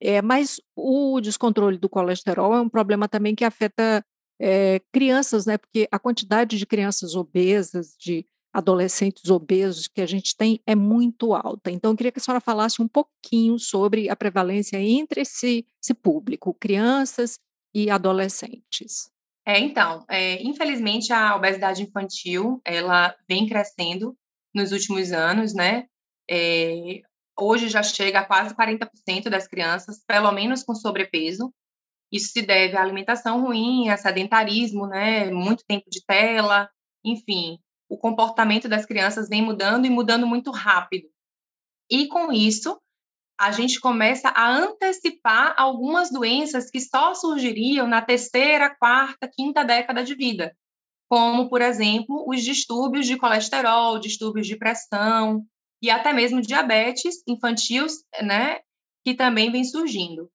É, 0.00 0.22
mas 0.22 0.60
o 0.76 1.20
descontrole 1.20 1.76
do 1.76 1.88
colesterol 1.88 2.54
é 2.54 2.60
um 2.60 2.68
problema 2.68 3.08
também 3.08 3.34
que 3.34 3.44
afeta 3.44 4.04
é, 4.40 4.80
crianças, 4.92 5.46
né? 5.46 5.58
Porque 5.58 5.88
a 5.90 5.98
quantidade 5.98 6.56
de 6.56 6.64
crianças 6.64 7.16
obesas, 7.16 7.96
de 7.98 8.24
adolescentes 8.52 9.30
obesos 9.30 9.86
que 9.86 10.00
a 10.00 10.06
gente 10.06 10.36
tem 10.36 10.60
é 10.66 10.74
muito 10.74 11.34
alta. 11.34 11.70
Então, 11.70 11.92
eu 11.92 11.96
queria 11.96 12.12
que 12.12 12.18
a 12.18 12.22
senhora 12.22 12.40
falasse 12.40 12.82
um 12.82 12.88
pouquinho 12.88 13.58
sobre 13.58 14.08
a 14.08 14.16
prevalência 14.16 14.78
entre 14.78 15.22
esse, 15.22 15.66
esse 15.82 15.94
público, 15.94 16.54
crianças 16.54 17.38
e 17.74 17.90
adolescentes. 17.90 19.10
É, 19.46 19.58
então, 19.58 20.04
é, 20.08 20.42
infelizmente 20.42 21.12
a 21.12 21.34
obesidade 21.34 21.82
infantil 21.82 22.60
ela 22.64 23.14
vem 23.28 23.48
crescendo 23.48 24.16
nos 24.54 24.70
últimos 24.70 25.12
anos, 25.12 25.54
né? 25.54 25.86
É, 26.28 27.00
hoje 27.38 27.68
já 27.68 27.82
chega 27.82 28.20
a 28.20 28.24
quase 28.24 28.54
40% 28.54 29.28
das 29.30 29.48
crianças, 29.48 30.04
pelo 30.06 30.30
menos 30.32 30.62
com 30.62 30.74
sobrepeso. 30.74 31.52
Isso 32.12 32.32
se 32.32 32.42
deve 32.42 32.76
à 32.76 32.82
alimentação 32.82 33.40
ruim, 33.40 33.88
a 33.88 33.96
sedentarismo, 33.96 34.86
né? 34.86 35.30
Muito 35.30 35.64
tempo 35.66 35.88
de 35.88 36.04
tela, 36.04 36.68
enfim, 37.04 37.58
o 37.90 37.98
comportamento 37.98 38.68
das 38.68 38.86
crianças 38.86 39.28
vem 39.28 39.42
mudando 39.42 39.84
e 39.84 39.90
mudando 39.90 40.24
muito 40.24 40.52
rápido. 40.52 41.08
E 41.90 42.06
com 42.06 42.32
isso, 42.32 42.80
a 43.38 43.50
gente 43.50 43.80
começa 43.80 44.28
a 44.28 44.48
antecipar 44.48 45.54
algumas 45.56 46.08
doenças 46.10 46.70
que 46.70 46.80
só 46.80 47.14
surgiriam 47.14 47.88
na 47.88 48.00
terceira, 48.00 48.70
quarta, 48.70 49.28
quinta 49.28 49.64
década 49.64 50.04
de 50.04 50.14
vida, 50.14 50.56
como, 51.08 51.48
por 51.48 51.60
exemplo, 51.60 52.24
os 52.28 52.44
distúrbios 52.44 53.06
de 53.06 53.16
colesterol, 53.16 53.98
distúrbios 53.98 54.46
de 54.46 54.56
pressão 54.56 55.44
e 55.82 55.90
até 55.90 56.12
mesmo 56.12 56.40
diabetes 56.40 57.24
infantil, 57.26 57.86
né, 58.22 58.60
que 59.04 59.14
também 59.14 59.50
vem 59.50 59.64
surgindo. 59.64 60.30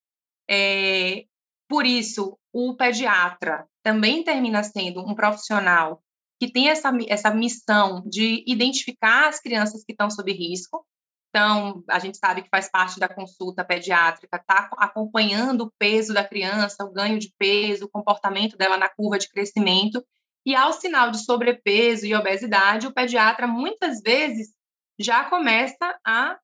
É, 0.49 1.23
por 1.69 1.85
isso, 1.85 2.37
o 2.51 2.75
pediatra 2.75 3.65
também 3.81 4.23
termina 4.23 4.61
sendo 4.61 4.99
um 4.99 5.15
profissional 5.15 6.03
que 6.39 6.51
tem 6.51 6.69
essa, 6.69 6.91
essa 7.07 7.31
missão 7.33 8.03
de 8.05 8.43
identificar 8.47 9.29
as 9.29 9.39
crianças 9.39 9.83
que 9.83 9.93
estão 9.93 10.09
sob 10.09 10.31
risco. 10.31 10.85
Então, 11.29 11.83
a 11.89 11.99
gente 11.99 12.17
sabe 12.17 12.41
que 12.41 12.49
faz 12.49 12.69
parte 12.69 12.99
da 12.99 13.09
consulta 13.09 13.63
pediátrica, 13.63 14.37
está 14.37 14.69
acompanhando 14.77 15.65
o 15.65 15.71
peso 15.77 16.13
da 16.13 16.23
criança, 16.23 16.85
o 16.85 16.93
ganho 16.93 17.19
de 17.19 17.33
peso, 17.37 17.85
o 17.85 17.89
comportamento 17.89 18.57
dela 18.57 18.77
na 18.77 18.87
curva 18.89 19.19
de 19.19 19.29
crescimento. 19.29 20.03
E 20.45 20.55
ao 20.55 20.71
sinal 20.71 21.11
de 21.11 21.23
sobrepeso 21.25 22.05
e 22.05 22.15
obesidade, 22.15 22.87
o 22.87 22.93
pediatra 22.93 23.47
muitas 23.47 23.99
vezes 24.01 24.53
já 24.99 25.25
começa 25.25 25.99
a, 26.05 26.37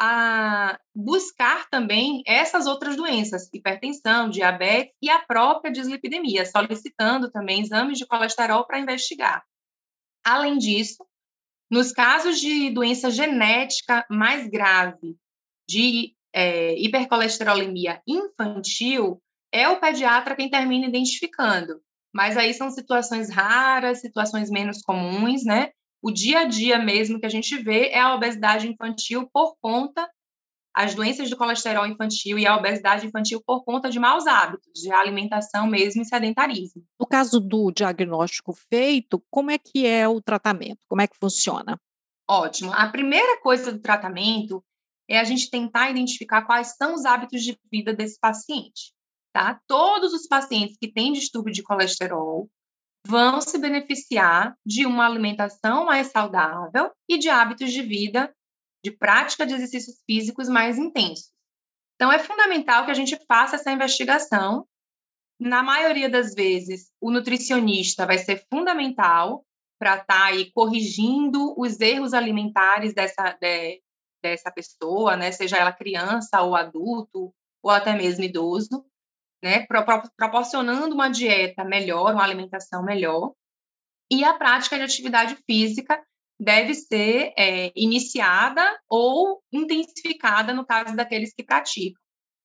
a 0.00 0.78
buscar 0.94 1.68
também 1.68 2.22
essas 2.26 2.66
outras 2.66 2.96
doenças, 2.96 3.48
hipertensão, 3.52 4.30
diabetes 4.30 4.94
e 5.02 5.10
a 5.10 5.18
própria 5.18 5.72
dislipidemia, 5.72 6.46
solicitando 6.46 7.30
também 7.30 7.60
exames 7.60 7.98
de 7.98 8.06
colesterol 8.06 8.64
para 8.64 8.78
investigar. 8.78 9.42
Além 10.24 10.58
disso, 10.58 11.04
nos 11.70 11.92
casos 11.92 12.40
de 12.40 12.70
doença 12.70 13.10
genética 13.10 14.06
mais 14.08 14.48
grave, 14.48 15.16
de 15.68 16.14
é, 16.32 16.78
hipercolesterolemia 16.78 18.00
infantil, 18.06 19.20
é 19.52 19.68
o 19.68 19.80
pediatra 19.80 20.36
quem 20.36 20.48
termina 20.48 20.86
identificando. 20.86 21.80
Mas 22.14 22.36
aí 22.36 22.54
são 22.54 22.70
situações 22.70 23.30
raras, 23.30 24.00
situações 24.00 24.50
menos 24.50 24.80
comuns, 24.82 25.44
né? 25.44 25.72
O 26.00 26.10
dia 26.10 26.40
a 26.40 26.44
dia 26.44 26.78
mesmo 26.78 27.18
que 27.18 27.26
a 27.26 27.30
gente 27.30 27.56
vê 27.56 27.88
é 27.88 28.00
a 28.00 28.14
obesidade 28.14 28.68
infantil 28.68 29.28
por 29.32 29.56
conta 29.60 30.08
as 30.78 30.94
doenças 30.94 31.28
do 31.28 31.36
colesterol 31.36 31.84
infantil 31.86 32.38
e 32.38 32.46
a 32.46 32.56
obesidade 32.56 33.04
infantil 33.04 33.42
por 33.44 33.64
conta 33.64 33.90
de 33.90 33.98
maus 33.98 34.28
hábitos, 34.28 34.80
de 34.80 34.92
alimentação 34.92 35.66
mesmo 35.66 36.02
e 36.02 36.04
sedentarismo. 36.04 36.84
No 37.00 37.04
caso 37.04 37.40
do 37.40 37.72
diagnóstico 37.72 38.52
feito, 38.52 39.20
como 39.28 39.50
é 39.50 39.58
que 39.58 39.84
é 39.84 40.06
o 40.06 40.20
tratamento? 40.20 40.78
Como 40.88 41.02
é 41.02 41.08
que 41.08 41.16
funciona? 41.18 41.80
Ótimo. 42.30 42.72
A 42.72 42.88
primeira 42.90 43.40
coisa 43.40 43.72
do 43.72 43.80
tratamento 43.80 44.64
é 45.08 45.18
a 45.18 45.24
gente 45.24 45.50
tentar 45.50 45.90
identificar 45.90 46.42
quais 46.42 46.76
são 46.76 46.94
os 46.94 47.04
hábitos 47.04 47.42
de 47.42 47.58
vida 47.72 47.92
desse 47.92 48.20
paciente. 48.20 48.92
Tá? 49.32 49.60
Todos 49.66 50.12
os 50.12 50.28
pacientes 50.28 50.76
que 50.80 50.92
têm 50.92 51.12
distúrbio 51.12 51.52
de 51.52 51.62
colesterol 51.64 52.48
vão 53.08 53.40
se 53.40 53.56
beneficiar 53.56 54.54
de 54.64 54.84
uma 54.84 55.06
alimentação 55.06 55.86
mais 55.86 56.08
saudável 56.08 56.90
e 57.08 57.16
de 57.16 57.30
hábitos 57.30 57.72
de 57.72 57.80
vida 57.80 58.30
de 58.84 58.90
prática 58.90 59.46
de 59.46 59.54
exercícios 59.54 59.96
físicos 60.06 60.46
mais 60.46 60.76
intensos. 60.76 61.32
Então, 61.94 62.12
é 62.12 62.18
fundamental 62.18 62.84
que 62.84 62.90
a 62.90 62.94
gente 62.94 63.18
faça 63.26 63.56
essa 63.56 63.72
investigação. 63.72 64.66
Na 65.40 65.62
maioria 65.62 66.08
das 66.08 66.34
vezes, 66.34 66.92
o 67.00 67.10
nutricionista 67.10 68.06
vai 68.06 68.18
ser 68.18 68.44
fundamental 68.52 69.44
para 69.80 69.94
estar 69.94 70.06
tá 70.06 70.24
aí 70.26 70.52
corrigindo 70.52 71.58
os 71.58 71.80
erros 71.80 72.12
alimentares 72.12 72.92
dessa, 72.94 73.32
de, 73.40 73.80
dessa 74.22 74.50
pessoa, 74.50 75.16
né? 75.16 75.32
seja 75.32 75.56
ela 75.56 75.72
criança 75.72 76.42
ou 76.42 76.54
adulto, 76.54 77.32
ou 77.62 77.70
até 77.70 77.94
mesmo 77.94 78.24
idoso, 78.24 78.84
né? 79.42 79.66
proporcionando 80.16 80.94
uma 80.94 81.08
dieta 81.08 81.64
melhor, 81.64 82.12
uma 82.12 82.24
alimentação 82.24 82.82
melhor. 82.82 83.32
E 84.10 84.24
a 84.24 84.34
prática 84.34 84.76
de 84.76 84.84
atividade 84.84 85.36
física 85.46 86.02
deve 86.40 86.74
ser 86.74 87.32
é, 87.36 87.72
iniciada 87.76 88.62
ou 88.88 89.42
intensificada 89.52 90.54
no 90.54 90.64
caso 90.64 90.94
daqueles 90.94 91.34
que 91.34 91.42
praticam, 91.42 92.00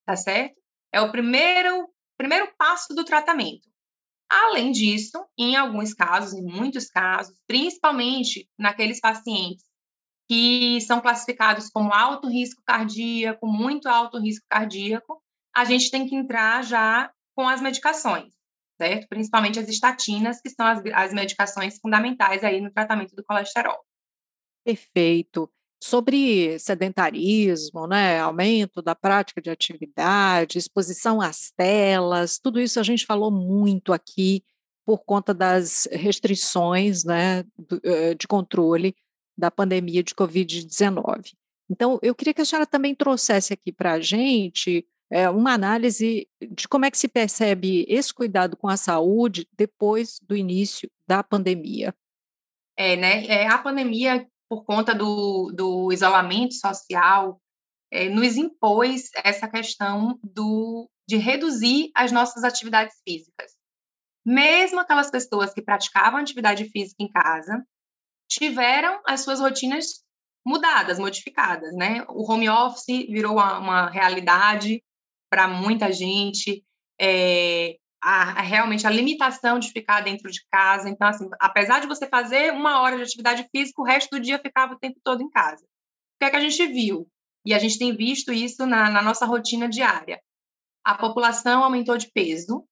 tá 0.05 0.15
certo? 0.15 0.55
É 0.91 0.99
o 0.99 1.11
primeiro, 1.11 1.87
primeiro 2.17 2.51
passo 2.57 2.93
do 2.93 3.05
tratamento. 3.05 3.69
Além 4.29 4.71
disso, 4.71 5.23
em 5.37 5.55
alguns 5.55 5.93
casos, 5.93 6.33
em 6.33 6.43
muitos 6.43 6.87
casos, 6.87 7.37
principalmente 7.47 8.49
naqueles 8.57 8.99
pacientes 8.99 9.63
que 10.27 10.81
são 10.81 11.01
classificados 11.01 11.69
como 11.69 11.93
alto 11.93 12.27
risco 12.27 12.61
cardíaco, 12.65 13.45
muito 13.45 13.87
alto 13.87 14.19
risco 14.19 14.45
cardíaco, 14.49 15.22
a 15.55 15.65
gente 15.65 15.91
tem 15.91 16.07
que 16.07 16.15
entrar 16.15 16.63
já 16.63 17.11
com 17.35 17.47
as 17.47 17.61
medicações 17.61 18.33
certo? 18.77 19.07
Principalmente 19.07 19.59
as 19.59 19.67
estatinas, 19.67 20.41
que 20.41 20.49
são 20.49 20.65
as, 20.65 20.81
as 20.93 21.13
medicações 21.13 21.79
fundamentais 21.79 22.43
aí 22.43 22.59
no 22.59 22.71
tratamento 22.71 23.15
do 23.15 23.23
colesterol. 23.23 23.79
Perfeito. 24.63 25.49
Sobre 25.81 26.57
sedentarismo, 26.59 27.85
né, 27.87 28.19
aumento 28.19 28.81
da 28.81 28.95
prática 28.95 29.41
de 29.41 29.49
atividade, 29.49 30.57
exposição 30.57 31.19
às 31.19 31.51
telas, 31.51 32.39
tudo 32.39 32.59
isso 32.59 32.79
a 32.79 32.83
gente 32.83 33.05
falou 33.05 33.29
muito 33.29 33.91
aqui 33.91 34.43
por 34.85 35.03
conta 35.03 35.33
das 35.33 35.87
restrições 35.91 37.03
né, 37.03 37.43
eh, 37.83 38.15
de 38.15 38.27
controle 38.27 38.95
da 39.37 39.51
pandemia 39.51 40.03
de 40.03 40.13
Covid-19. 40.13 41.33
Então, 41.69 41.99
eu 42.01 42.15
queria 42.15 42.33
que 42.33 42.41
a 42.41 42.45
senhora 42.45 42.67
também 42.67 42.95
trouxesse 42.95 43.53
aqui 43.53 43.71
para 43.71 43.93
a 43.93 43.99
gente 43.99 44.85
é, 45.13 45.29
uma 45.29 45.53
análise 45.53 46.27
de 46.41 46.67
como 46.67 46.85
é 46.85 46.91
que 46.91 46.97
se 46.97 47.07
percebe 47.07 47.85
esse 47.87 48.11
cuidado 48.11 48.57
com 48.57 48.67
a 48.67 48.75
saúde 48.75 49.47
depois 49.55 50.17
do 50.23 50.35
início 50.35 50.89
da 51.07 51.23
pandemia. 51.23 51.93
É, 52.75 52.95
né? 52.95 53.23
É, 53.27 53.47
a 53.47 53.59
pandemia, 53.59 54.27
por 54.49 54.65
conta 54.65 54.95
do, 54.95 55.51
do 55.55 55.93
isolamento 55.93 56.55
social, 56.55 57.39
é, 57.91 58.09
nos 58.09 58.35
impôs 58.37 59.11
essa 59.23 59.47
questão 59.47 60.19
do, 60.23 60.89
de 61.07 61.17
reduzir 61.17 61.91
as 61.93 62.11
nossas 62.11 62.43
atividades 62.43 62.95
físicas. 63.07 63.51
Mesmo 64.25 64.79
aquelas 64.79 65.11
pessoas 65.11 65.53
que 65.53 65.61
praticavam 65.61 66.19
atividade 66.19 66.65
física 66.71 67.03
em 67.03 67.11
casa, 67.11 67.63
tiveram 68.27 68.99
as 69.05 69.21
suas 69.21 69.39
rotinas 69.39 70.03
mudadas, 70.43 70.97
modificadas, 70.97 71.71
né? 71.75 72.03
O 72.09 72.29
home 72.29 72.49
office 72.49 73.05
virou 73.07 73.33
uma, 73.33 73.59
uma 73.59 73.89
realidade, 73.91 74.81
para 75.33 75.47
muita 75.47 75.91
gente, 75.91 76.63
é, 77.01 77.77
a, 77.99 78.39
a, 78.39 78.41
realmente 78.41 78.85
a 78.85 78.91
limitação 78.91 79.57
de 79.57 79.71
ficar 79.71 80.01
dentro 80.01 80.29
de 80.29 80.45
casa. 80.51 80.87
Então, 80.87 81.07
assim, 81.07 81.27
apesar 81.39 81.79
de 81.79 81.87
você 81.87 82.05
fazer 82.05 82.53
uma 82.53 82.79
hora 82.81 82.97
de 82.97 83.01
atividade 83.01 83.47
física, 83.51 83.81
o 83.81 83.83
resto 83.83 84.11
do 84.11 84.19
dia 84.19 84.37
ficava 84.37 84.75
o 84.75 84.77
tempo 84.77 84.99
todo 85.03 85.23
em 85.23 85.29
casa. 85.31 85.63
O 85.65 86.19
que 86.19 86.25
é 86.25 86.29
que 86.29 86.35
a 86.35 86.39
gente 86.39 86.67
viu? 86.67 87.09
E 87.43 87.51
a 87.51 87.57
gente 87.57 87.79
tem 87.79 87.97
visto 87.97 88.31
isso 88.31 88.67
na, 88.67 88.91
na 88.91 89.01
nossa 89.01 89.25
rotina 89.25 89.67
diária. 89.67 90.21
A 90.85 90.93
população 90.93 91.63
aumentou 91.63 91.97
de 91.97 92.11
peso, 92.11 92.63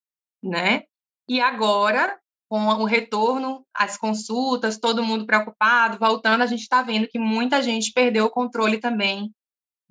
né? 0.43 0.83
E 1.27 1.41
agora, 1.41 2.15
com 2.47 2.59
o 2.63 2.85
retorno 2.85 3.65
às 3.73 3.97
consultas, 3.97 4.77
todo 4.77 5.03
mundo 5.03 5.25
preocupado, 5.25 5.97
voltando, 5.97 6.43
a 6.43 6.47
gente 6.47 6.61
está 6.61 6.83
vendo 6.83 7.07
que 7.07 7.17
muita 7.17 7.59
gente 7.63 7.91
perdeu 7.91 8.25
o 8.25 8.29
controle 8.29 8.79
também 8.79 9.33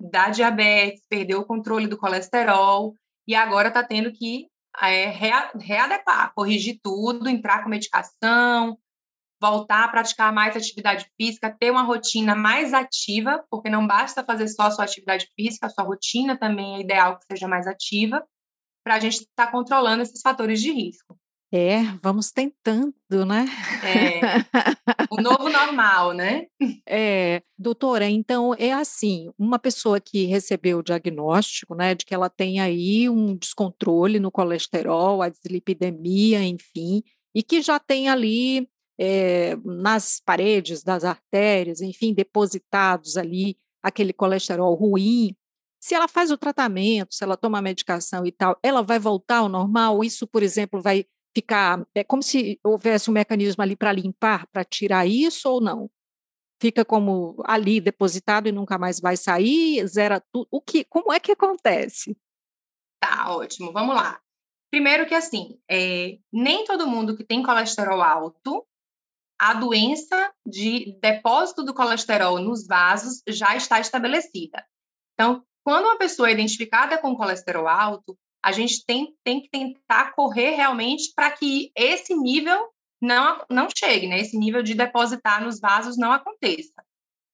da 0.09 0.29
diabetes, 0.29 1.05
perdeu 1.09 1.39
o 1.39 1.45
controle 1.45 1.87
do 1.87 1.97
colesterol 1.97 2.95
e 3.27 3.35
agora 3.35 3.67
está 3.67 3.83
tendo 3.83 4.11
que 4.11 4.47
é, 4.81 5.07
readequar, 5.55 6.33
corrigir 6.33 6.79
tudo, 6.81 7.27
entrar 7.27 7.63
com 7.63 7.69
medicação, 7.69 8.77
voltar 9.41 9.85
a 9.85 9.87
praticar 9.87 10.31
mais 10.31 10.55
atividade 10.55 11.09
física, 11.19 11.55
ter 11.59 11.71
uma 11.71 11.81
rotina 11.81 12.35
mais 12.35 12.73
ativa, 12.73 13.43
porque 13.49 13.69
não 13.69 13.85
basta 13.85 14.23
fazer 14.23 14.47
só 14.47 14.63
a 14.63 14.71
sua 14.71 14.85
atividade 14.85 15.27
física, 15.35 15.67
a 15.67 15.69
sua 15.69 15.83
rotina 15.83 16.37
também 16.37 16.75
é 16.75 16.81
ideal 16.81 17.17
que 17.17 17.25
seja 17.25 17.47
mais 17.47 17.67
ativa, 17.67 18.23
para 18.83 18.95
a 18.95 18.99
gente 18.99 19.21
estar 19.21 19.47
tá 19.47 19.51
controlando 19.51 20.03
esses 20.03 20.21
fatores 20.21 20.61
de 20.61 20.71
risco. 20.71 21.17
É, 21.53 21.83
vamos 22.01 22.31
tentando, 22.31 22.93
né? 23.27 23.45
É, 23.83 24.21
o 25.11 25.21
novo 25.21 25.49
normal, 25.49 26.13
né? 26.13 26.47
É, 26.87 27.41
doutora, 27.57 28.09
então 28.09 28.55
é 28.57 28.71
assim, 28.71 29.29
uma 29.37 29.59
pessoa 29.59 29.99
que 29.99 30.23
recebeu 30.25 30.79
o 30.79 30.83
diagnóstico, 30.83 31.75
né, 31.75 31.93
de 31.93 32.05
que 32.05 32.13
ela 32.13 32.29
tem 32.29 32.61
aí 32.61 33.09
um 33.09 33.35
descontrole 33.35 34.17
no 34.17 34.31
colesterol, 34.31 35.21
a 35.21 35.27
dislipidemia, 35.27 36.41
enfim, 36.41 37.03
e 37.35 37.43
que 37.43 37.61
já 37.61 37.77
tem 37.77 38.07
ali 38.07 38.69
é, 38.97 39.57
nas 39.65 40.21
paredes 40.23 40.83
das 40.83 41.03
artérias, 41.03 41.81
enfim, 41.81 42.13
depositados 42.13 43.17
ali 43.17 43.57
aquele 43.83 44.13
colesterol 44.13 44.73
ruim, 44.73 45.35
se 45.81 45.95
ela 45.95 46.07
faz 46.07 46.31
o 46.31 46.37
tratamento, 46.37 47.13
se 47.13 47.23
ela 47.23 47.35
toma 47.35 47.57
a 47.57 47.61
medicação 47.61 48.25
e 48.25 48.31
tal, 48.31 48.57
ela 48.61 48.83
vai 48.83 48.99
voltar 48.99 49.37
ao 49.37 49.49
normal? 49.49 50.03
Isso, 50.03 50.27
por 50.27 50.43
exemplo, 50.43 50.79
vai 50.79 51.05
ficar. 51.35 51.85
É 51.95 52.03
como 52.03 52.21
se 52.21 52.59
houvesse 52.63 53.09
um 53.09 53.13
mecanismo 53.13 53.61
ali 53.61 53.75
para 53.75 53.91
limpar, 53.91 54.47
para 54.47 54.63
tirar 54.63 55.05
isso 55.05 55.49
ou 55.49 55.61
não? 55.61 55.89
Fica 56.61 56.85
como 56.85 57.41
ali 57.45 57.81
depositado 57.81 58.47
e 58.47 58.51
nunca 58.51 58.77
mais 58.77 58.99
vai 58.99 59.17
sair, 59.17 59.85
zera 59.87 60.21
tudo. 60.31 60.47
O 60.51 60.61
que, 60.61 60.83
como 60.85 61.11
é 61.11 61.19
que 61.19 61.31
acontece? 61.31 62.15
Tá, 63.01 63.35
ótimo. 63.35 63.71
Vamos 63.71 63.95
lá. 63.95 64.19
Primeiro 64.71 65.05
que 65.05 65.15
assim, 65.15 65.59
é, 65.69 66.17
nem 66.31 66.63
todo 66.63 66.87
mundo 66.87 67.17
que 67.17 67.23
tem 67.23 67.43
colesterol 67.43 68.01
alto, 68.01 68.65
a 69.39 69.55
doença 69.55 70.31
de 70.45 70.97
depósito 71.01 71.63
do 71.63 71.73
colesterol 71.73 72.39
nos 72.39 72.67
vasos 72.67 73.23
já 73.27 73.55
está 73.55 73.79
estabelecida. 73.79 74.63
Então, 75.13 75.43
quando 75.63 75.85
uma 75.85 75.97
pessoa 75.97 76.29
é 76.29 76.33
identificada 76.33 76.97
com 76.99 77.15
colesterol 77.15 77.67
alto, 77.67 78.17
a 78.43 78.51
gente 78.51 78.85
tem, 78.85 79.15
tem 79.23 79.41
que 79.41 79.49
tentar 79.49 80.13
correr 80.13 80.51
realmente 80.51 81.11
para 81.15 81.31
que 81.31 81.71
esse 81.75 82.15
nível 82.15 82.69
não, 83.01 83.43
não 83.49 83.67
chegue, 83.75 84.07
né? 84.07 84.19
Esse 84.19 84.37
nível 84.37 84.61
de 84.63 84.75
depositar 84.75 85.43
nos 85.43 85.59
vasos 85.59 85.97
não 85.97 86.11
aconteça. 86.11 86.73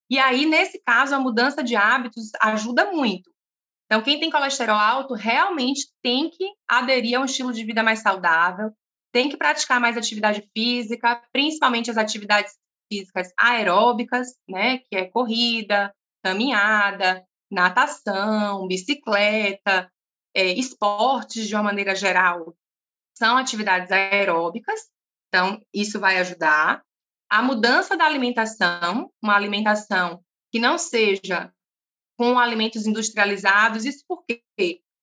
E 0.10 0.18
aí, 0.18 0.46
nesse 0.46 0.82
caso, 0.86 1.14
a 1.14 1.20
mudança 1.20 1.64
de 1.64 1.76
hábitos 1.76 2.32
ajuda 2.42 2.92
muito. 2.92 3.30
Então, 3.86 4.02
quem 4.02 4.20
tem 4.20 4.30
colesterol 4.30 4.78
alto 4.78 5.14
realmente 5.14 5.88
tem 6.02 6.30
que 6.30 6.46
aderir 6.68 7.18
a 7.18 7.22
um 7.22 7.26
estilo 7.26 7.54
de 7.54 7.64
vida 7.64 7.84
mais 7.84 8.00
saudável, 8.00 8.72
tem 9.14 9.30
que 9.30 9.38
praticar 9.38 9.80
mais 9.80 9.98
atividade 9.98 10.48
física, 10.56 11.22
principalmente 11.32 11.90
as 11.90 11.98
atividades 11.98 12.54
físicas 12.92 13.32
aeróbicas, 13.38 14.28
né, 14.48 14.80
que 14.80 14.96
é 14.96 15.06
corrida, 15.06 15.94
caminhada, 16.24 17.26
natação, 17.50 18.68
bicicleta, 18.68 19.90
é, 20.38 20.54
esportes 20.54 21.48
de 21.48 21.56
uma 21.56 21.64
maneira 21.64 21.96
geral, 21.96 22.56
são 23.18 23.36
atividades 23.36 23.92
aeróbicas, 23.92 24.82
então 25.28 25.60
isso 25.74 26.00
vai 26.00 26.20
ajudar. 26.20 26.84
A 27.28 27.42
mudança 27.42 27.98
da 27.98 28.06
alimentação, 28.06 29.12
uma 29.20 29.36
alimentação 29.36 30.24
que 30.52 30.60
não 30.60 30.78
seja 30.78 31.52
com 32.20 32.38
alimentos 32.38 32.86
industrializados, 32.86 33.84
isso 33.84 34.04
porque 34.08 34.44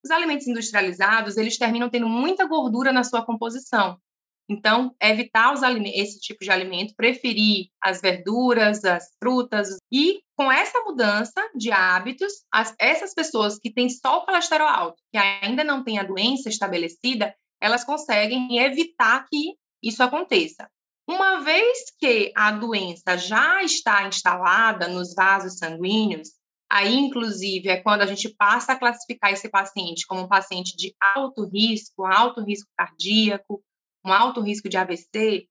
os 0.05 0.11
alimentos 0.13 0.47
industrializados, 0.47 1.37
eles 1.37 1.59
terminam 1.59 1.91
tendo 1.91 2.09
muita 2.09 2.47
gordura 2.47 2.93
na 2.93 3.03
sua 3.03 3.27
composição. 3.27 4.01
Então, 4.49 4.95
evitar 5.01 5.55
esse 5.95 6.21
tipo 6.21 6.45
de 6.45 6.51
alimento, 6.51 6.95
preferir 6.95 7.69
as 7.83 8.01
verduras, 8.01 8.85
as 8.85 9.07
frutas. 9.19 9.69
E 9.91 10.21
com 10.37 10.53
essa 10.53 10.81
mudança 10.83 11.41
de 11.55 11.73
hábitos, 11.73 12.45
as, 12.53 12.75
essas 12.79 13.15
pessoas 13.15 13.59
que 13.59 13.73
têm 13.73 13.89
só 13.89 14.19
o 14.19 14.27
colesterol 14.27 14.69
alto, 14.69 15.03
que 15.11 15.19
ainda 15.19 15.65
não 15.65 15.83
têm 15.83 15.99
a 15.99 16.03
doença 16.03 16.49
estabelecida, 16.49 17.35
elas 17.61 17.85
conseguem 17.85 18.59
evitar 18.59 19.27
que 19.31 19.55
isso 19.83 20.03
aconteça. 20.03 20.69
Uma 21.09 21.41
vez 21.41 21.85
que 21.99 22.33
a 22.35 22.51
doença 22.51 23.17
já 23.17 23.63
está 23.63 24.07
instalada 24.07 24.89
nos 24.89 25.15
vasos 25.15 25.59
sanguíneos, 25.59 26.31
aí, 26.71 26.95
inclusive, 26.95 27.69
é 27.69 27.81
quando 27.81 28.03
a 28.03 28.07
gente 28.07 28.29
passa 28.37 28.73
a 28.73 28.79
classificar 28.79 29.33
esse 29.33 29.49
paciente 29.49 30.07
como 30.07 30.23
um 30.23 30.29
paciente 30.29 30.75
de 30.77 30.95
alto 31.01 31.47
risco, 31.47 32.05
alto 32.05 32.43
risco 32.43 32.71
cardíaco, 32.77 33.63
um 34.05 34.13
alto 34.13 34.41
risco 34.41 34.69
de 34.69 34.77
AVC, 34.77 35.49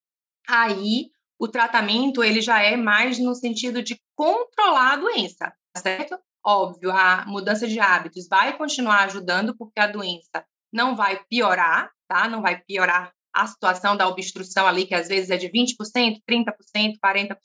aí 0.47 1.09
o 1.39 1.47
tratamento 1.47 2.23
ele 2.23 2.41
já 2.41 2.61
é 2.61 2.77
mais 2.77 3.19
no 3.19 3.35
sentido 3.35 3.81
de 3.81 3.99
controlar 4.15 4.93
a 4.93 4.97
doença, 4.97 5.53
certo? 5.77 6.17
Óbvio, 6.45 6.91
a 6.91 7.25
mudança 7.25 7.67
de 7.67 7.79
hábitos 7.79 8.27
vai 8.27 8.57
continuar 8.57 9.03
ajudando 9.05 9.55
porque 9.57 9.79
a 9.79 9.87
doença 9.87 10.45
não 10.71 10.95
vai 10.95 11.23
piorar, 11.29 11.91
tá? 12.07 12.27
Não 12.27 12.41
vai 12.41 12.61
piorar 12.61 13.13
a 13.33 13.47
situação 13.47 13.97
da 13.97 14.07
obstrução 14.07 14.67
ali, 14.67 14.85
que 14.85 14.93
às 14.93 15.07
vezes 15.07 15.29
é 15.29 15.37
de 15.37 15.49
20%, 15.49 16.21
30%, 16.29 16.97
40%. 17.03 17.37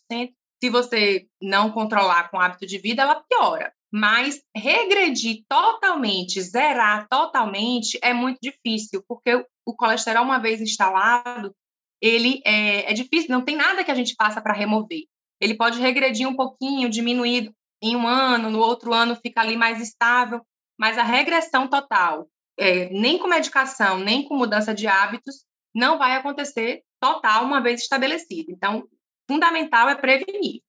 Se 0.62 0.70
você 0.70 1.26
não 1.40 1.70
controlar 1.70 2.30
com 2.30 2.40
hábito 2.40 2.66
de 2.66 2.78
vida, 2.78 3.02
ela 3.02 3.22
piora. 3.22 3.72
Mas 3.92 4.42
regredir 4.54 5.44
totalmente, 5.48 6.42
zerar 6.42 7.08
totalmente, 7.08 7.98
é 8.02 8.12
muito 8.12 8.38
difícil, 8.42 9.02
porque 9.08 9.44
o 9.66 9.74
colesterol, 9.74 10.24
uma 10.24 10.38
vez 10.38 10.60
instalado, 10.60 11.54
ele 12.00 12.40
é, 12.44 12.90
é 12.90 12.94
difícil, 12.94 13.30
não 13.30 13.44
tem 13.44 13.56
nada 13.56 13.82
que 13.82 13.90
a 13.90 13.94
gente 13.94 14.14
faça 14.14 14.40
para 14.40 14.52
remover. 14.52 15.04
Ele 15.40 15.54
pode 15.54 15.80
regredir 15.80 16.28
um 16.28 16.36
pouquinho, 16.36 16.90
diminuir 16.90 17.52
em 17.82 17.96
um 17.96 18.06
ano, 18.06 18.50
no 18.50 18.58
outro 18.58 18.92
ano 18.92 19.16
fica 19.16 19.40
ali 19.40 19.56
mais 19.56 19.80
estável, 19.80 20.44
mas 20.78 20.98
a 20.98 21.02
regressão 21.02 21.68
total, 21.68 22.28
é, 22.58 22.88
nem 22.90 23.18
com 23.18 23.28
medicação, 23.28 23.98
nem 23.98 24.24
com 24.24 24.36
mudança 24.36 24.74
de 24.74 24.86
hábitos, 24.86 25.44
não 25.74 25.96
vai 25.96 26.16
acontecer 26.16 26.82
total 27.00 27.44
uma 27.44 27.60
vez 27.60 27.80
estabelecido. 27.80 28.50
Então, 28.50 28.88
fundamental 29.28 29.88
é 29.88 29.94
prevenir. 29.94 30.60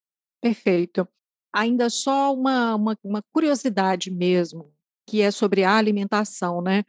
Perfeito. 0.42 1.08
Ainda 1.54 1.90
só 1.90 2.34
uma, 2.34 2.76
uma, 2.76 2.98
uma 3.04 3.24
curiosidade 3.34 4.12
mesmo, 4.12 4.72
que 5.08 5.22
é 5.22 5.32
sobre 5.32 5.64
a 5.64 5.76
alimentação, 5.76 6.62
né? 6.62 6.84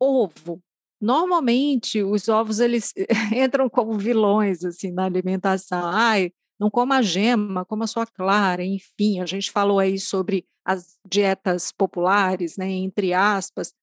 Ovo 0.00 0.62
Normalmente, 1.00 2.02
os 2.02 2.28
ovos 2.28 2.58
eles 2.58 2.92
entram 3.34 3.68
como 3.68 3.98
vilões 3.98 4.64
assim 4.64 4.90
na 4.90 5.04
alimentação. 5.04 5.82
Ai, 5.84 6.32
não 6.58 6.70
coma 6.70 7.02
gema, 7.02 7.64
coma 7.64 7.86
sua 7.86 8.06
clara, 8.06 8.64
enfim, 8.64 9.20
a 9.20 9.26
gente 9.26 9.50
falou 9.50 9.78
aí 9.78 9.98
sobre 9.98 10.46
as 10.64 10.98
dietas 11.08 11.70
populares, 11.70 12.56
né, 12.56 12.68
entre 12.70 13.12
aspas. 13.12 13.74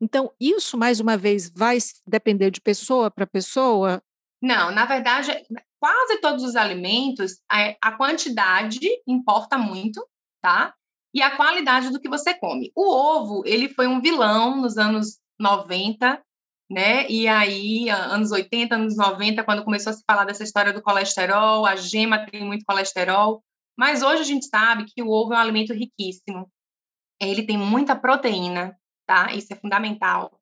Então, 0.00 0.32
isso 0.40 0.78
mais 0.78 1.00
uma 1.00 1.16
vez 1.16 1.50
vai 1.54 1.78
depender 2.06 2.50
de 2.50 2.60
pessoa 2.60 3.10
para 3.10 3.26
pessoa? 3.26 4.02
Não, 4.42 4.72
na 4.72 4.84
verdade, 4.84 5.30
quase 5.78 6.20
todos 6.20 6.42
os 6.42 6.56
alimentos, 6.56 7.40
a, 7.48 7.92
quantidade 7.92 8.80
importa 9.06 9.56
muito, 9.56 10.04
tá? 10.40 10.74
E 11.14 11.22
a 11.22 11.36
qualidade 11.36 11.90
do 11.90 12.00
que 12.00 12.08
você 12.08 12.34
come. 12.34 12.72
O 12.74 12.92
ovo, 12.92 13.42
ele 13.46 13.68
foi 13.68 13.86
um 13.86 14.00
vilão 14.00 14.60
nos 14.60 14.76
anos 14.76 15.20
90, 15.38 16.20
né? 16.68 17.08
E 17.08 17.28
aí, 17.28 17.88
anos 17.88 18.32
80, 18.32 18.74
anos 18.74 18.96
90, 18.96 19.44
quando 19.44 19.64
começou 19.64 19.90
a 19.90 19.92
se 19.92 20.02
falar 20.04 20.24
dessa 20.24 20.42
história 20.42 20.72
do 20.72 20.82
colesterol, 20.82 21.64
a 21.64 21.76
gema 21.76 22.26
tem 22.26 22.44
muito 22.44 22.64
colesterol, 22.64 23.44
mas 23.78 24.02
hoje 24.02 24.22
a 24.22 24.24
gente 24.24 24.46
sabe 24.46 24.86
que 24.86 25.02
o 25.02 25.08
ovo 25.08 25.34
é 25.34 25.36
um 25.36 25.40
alimento 25.40 25.72
riquíssimo. 25.72 26.50
Ele 27.20 27.46
tem 27.46 27.56
muita 27.56 27.94
proteína, 27.94 28.76
tá? 29.06 29.32
Isso 29.32 29.52
é 29.52 29.56
fundamental. 29.56 30.32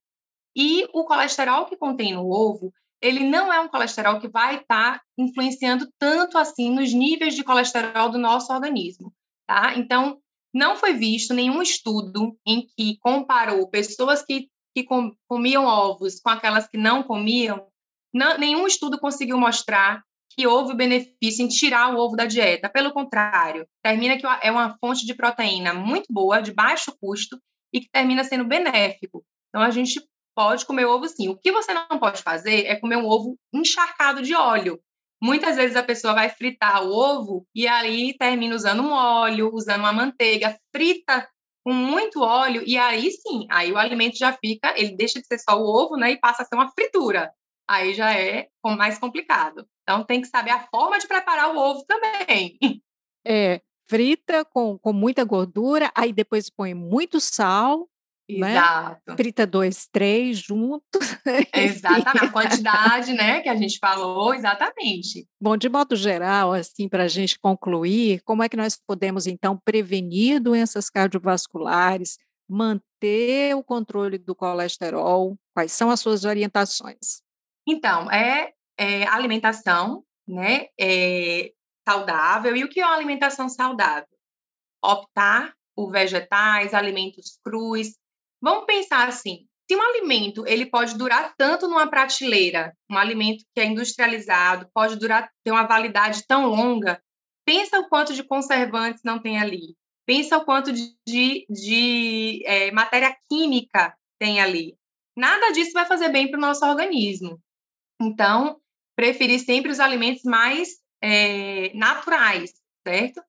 E 0.56 0.88
o 0.94 1.04
colesterol 1.04 1.66
que 1.66 1.76
contém 1.76 2.14
no 2.14 2.26
ovo, 2.30 2.72
ele 3.02 3.28
não 3.28 3.52
é 3.52 3.60
um 3.60 3.68
colesterol 3.68 4.20
que 4.20 4.28
vai 4.28 4.56
estar 4.56 4.98
tá 4.98 5.02
influenciando 5.18 5.88
tanto 5.98 6.36
assim 6.38 6.70
nos 6.70 6.92
níveis 6.92 7.34
de 7.34 7.44
colesterol 7.44 8.10
do 8.10 8.18
nosso 8.18 8.52
organismo, 8.52 9.12
tá? 9.46 9.74
Então, 9.76 10.18
não 10.52 10.76
foi 10.76 10.94
visto 10.94 11.32
nenhum 11.32 11.62
estudo 11.62 12.36
em 12.46 12.66
que 12.76 12.98
comparou 13.00 13.68
pessoas 13.68 14.22
que 14.24 14.48
que 14.74 14.86
comiam 15.28 15.64
ovos 15.64 16.20
com 16.20 16.30
aquelas 16.30 16.68
que 16.68 16.78
não 16.78 17.02
comiam, 17.02 17.66
não, 18.14 18.38
nenhum 18.38 18.66
estudo 18.66 18.98
conseguiu 18.98 19.38
mostrar 19.38 20.02
que 20.32 20.46
houve 20.46 20.74
benefício 20.74 21.44
em 21.44 21.48
tirar 21.48 21.92
o 21.92 21.98
ovo 21.98 22.16
da 22.16 22.24
dieta. 22.24 22.68
Pelo 22.68 22.92
contrário, 22.92 23.66
termina 23.82 24.16
que 24.16 24.26
é 24.42 24.50
uma 24.50 24.76
fonte 24.78 25.04
de 25.04 25.14
proteína 25.14 25.74
muito 25.74 26.06
boa, 26.12 26.40
de 26.40 26.52
baixo 26.52 26.96
custo, 27.00 27.40
e 27.72 27.80
que 27.80 27.90
termina 27.90 28.24
sendo 28.24 28.44
benéfico. 28.44 29.24
Então, 29.48 29.62
a 29.62 29.70
gente 29.70 30.00
pode 30.34 30.66
comer 30.66 30.86
ovo 30.86 31.08
sim. 31.08 31.28
O 31.28 31.36
que 31.36 31.52
você 31.52 31.72
não 31.72 31.98
pode 31.98 32.22
fazer 32.22 32.66
é 32.66 32.76
comer 32.76 32.96
um 32.96 33.06
ovo 33.06 33.36
encharcado 33.52 34.22
de 34.22 34.34
óleo. 34.34 34.80
Muitas 35.22 35.56
vezes 35.56 35.76
a 35.76 35.82
pessoa 35.82 36.14
vai 36.14 36.30
fritar 36.30 36.82
o 36.82 36.92
ovo 36.92 37.46
e 37.54 37.68
aí 37.68 38.16
termina 38.16 38.54
usando 38.54 38.82
um 38.82 38.90
óleo, 38.90 39.50
usando 39.52 39.80
uma 39.80 39.92
manteiga, 39.92 40.58
frita 40.74 41.28
com 41.62 41.74
muito 41.74 42.22
óleo, 42.22 42.62
e 42.66 42.78
aí 42.78 43.10
sim, 43.10 43.46
aí 43.50 43.70
o 43.70 43.76
alimento 43.76 44.16
já 44.16 44.32
fica, 44.32 44.72
ele 44.78 44.96
deixa 44.96 45.20
de 45.20 45.26
ser 45.26 45.38
só 45.38 45.60
o 45.60 45.64
ovo, 45.64 45.96
né, 45.96 46.12
e 46.12 46.18
passa 46.18 46.42
a 46.42 46.46
ser 46.46 46.54
uma 46.54 46.70
fritura. 46.70 47.30
Aí 47.68 47.94
já 47.94 48.12
é 48.12 48.48
mais 48.64 48.98
complicado. 48.98 49.66
Então 49.82 50.02
tem 50.02 50.20
que 50.20 50.26
saber 50.26 50.50
a 50.50 50.66
forma 50.68 50.98
de 50.98 51.06
preparar 51.06 51.54
o 51.54 51.58
ovo 51.58 51.84
também. 51.86 52.58
É, 53.26 53.60
frita 53.86 54.44
com, 54.46 54.78
com 54.78 54.92
muita 54.92 55.22
gordura, 55.24 55.92
aí 55.94 56.12
depois 56.12 56.48
põe 56.48 56.72
muito 56.72 57.20
sal? 57.20 57.86
Exato. 58.38 59.02
Né? 59.08 59.16
Frita 59.16 59.46
dois, 59.46 59.88
três 59.90 60.38
juntos. 60.38 61.16
Exatamente, 61.54 62.24
a 62.24 62.30
quantidade, 62.30 63.12
né, 63.12 63.40
que 63.40 63.48
a 63.48 63.56
gente 63.56 63.78
falou, 63.78 64.34
exatamente. 64.34 65.26
Bom, 65.40 65.56
de 65.56 65.68
modo 65.68 65.96
geral, 65.96 66.52
assim, 66.52 66.88
para 66.88 67.04
a 67.04 67.08
gente 67.08 67.38
concluir, 67.38 68.20
como 68.22 68.42
é 68.42 68.48
que 68.48 68.56
nós 68.56 68.76
podemos, 68.76 69.26
então, 69.26 69.58
prevenir 69.64 70.40
doenças 70.40 70.88
cardiovasculares, 70.88 72.18
manter 72.48 73.54
o 73.56 73.62
controle 73.62 74.18
do 74.18 74.34
colesterol? 74.34 75.36
Quais 75.54 75.72
são 75.72 75.90
as 75.90 76.00
suas 76.00 76.24
orientações? 76.24 77.22
Então, 77.66 78.10
é, 78.10 78.52
é 78.78 79.06
alimentação, 79.06 80.04
né, 80.26 80.66
é 80.78 81.52
saudável. 81.88 82.56
E 82.56 82.64
o 82.64 82.68
que 82.68 82.80
é 82.80 82.86
uma 82.86 82.94
alimentação 82.94 83.48
saudável? 83.48 84.06
Optar 84.82 85.54
por 85.74 85.90
vegetais, 85.90 86.74
alimentos 86.74 87.38
crus, 87.42 87.96
Vamos 88.42 88.64
pensar 88.64 89.08
assim, 89.08 89.46
se 89.70 89.76
um 89.76 89.82
alimento 89.82 90.44
ele 90.46 90.66
pode 90.66 90.96
durar 90.96 91.34
tanto 91.36 91.68
numa 91.68 91.88
prateleira, 91.88 92.74
um 92.90 92.98
alimento 92.98 93.44
que 93.54 93.60
é 93.60 93.66
industrializado, 93.66 94.68
pode 94.74 94.96
durar 94.96 95.30
ter 95.44 95.50
uma 95.52 95.66
validade 95.66 96.26
tão 96.26 96.46
longa, 96.46 97.00
pensa 97.44 97.78
o 97.78 97.88
quanto 97.88 98.12
de 98.12 98.24
conservantes 98.24 99.02
não 99.04 99.20
tem 99.20 99.38
ali, 99.38 99.76
pensa 100.06 100.38
o 100.38 100.44
quanto 100.44 100.72
de, 100.72 100.94
de, 101.06 101.46
de 101.48 102.42
é, 102.46 102.72
matéria 102.72 103.16
química 103.28 103.94
tem 104.18 104.40
ali. 104.40 104.76
Nada 105.16 105.52
disso 105.52 105.72
vai 105.72 105.86
fazer 105.86 106.08
bem 106.08 106.30
para 106.30 106.38
o 106.38 106.40
nosso 106.40 106.64
organismo. 106.64 107.40
Então, 108.00 108.60
preferir 108.96 109.38
sempre 109.38 109.70
os 109.70 109.78
alimentos 109.78 110.22
mais 110.24 110.80
é, 111.02 111.72
naturais, 111.74 112.52
certo? 112.86 113.22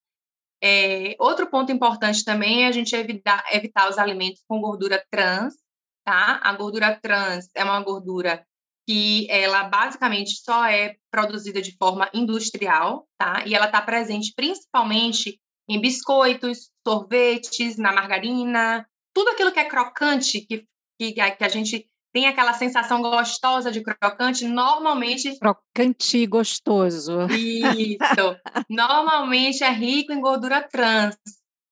É, 0.63 1.15
outro 1.19 1.49
ponto 1.49 1.71
importante 1.71 2.23
também 2.23 2.63
é 2.63 2.67
a 2.67 2.71
gente 2.71 2.95
evitar, 2.95 3.43
evitar 3.51 3.89
os 3.89 3.97
alimentos 3.97 4.43
com 4.47 4.61
gordura 4.61 5.03
trans, 5.09 5.55
tá? 6.05 6.39
A 6.43 6.53
gordura 6.53 6.99
trans 7.01 7.49
é 7.55 7.63
uma 7.63 7.81
gordura 7.81 8.45
que 8.87 9.27
ela 9.29 9.63
basicamente 9.63 10.41
só 10.43 10.65
é 10.65 10.95
produzida 11.09 11.61
de 11.61 11.75
forma 11.77 12.09
industrial, 12.13 13.07
tá? 13.17 13.43
E 13.45 13.55
ela 13.55 13.65
está 13.65 13.81
presente 13.81 14.33
principalmente 14.35 15.39
em 15.67 15.79
biscoitos, 15.79 16.69
sorvetes, 16.85 17.77
na 17.77 17.93
margarina, 17.93 18.85
tudo 19.13 19.29
aquilo 19.29 19.51
que 19.51 19.59
é 19.59 19.65
crocante, 19.65 20.41
que, 20.41 20.65
que, 20.99 21.13
que 21.13 21.43
a 21.43 21.49
gente 21.49 21.87
tem 22.13 22.27
aquela 22.27 22.53
sensação 22.53 23.01
gostosa 23.01 23.71
de 23.71 23.81
crocante, 23.81 24.45
normalmente. 24.45 25.37
Crocante 25.39 26.17
e 26.17 26.27
gostoso. 26.27 27.27
Isso. 27.29 27.99
normalmente 28.69 29.63
é 29.63 29.69
rico 29.69 30.11
em 30.11 30.21
gordura 30.21 30.61
trans. 30.61 31.15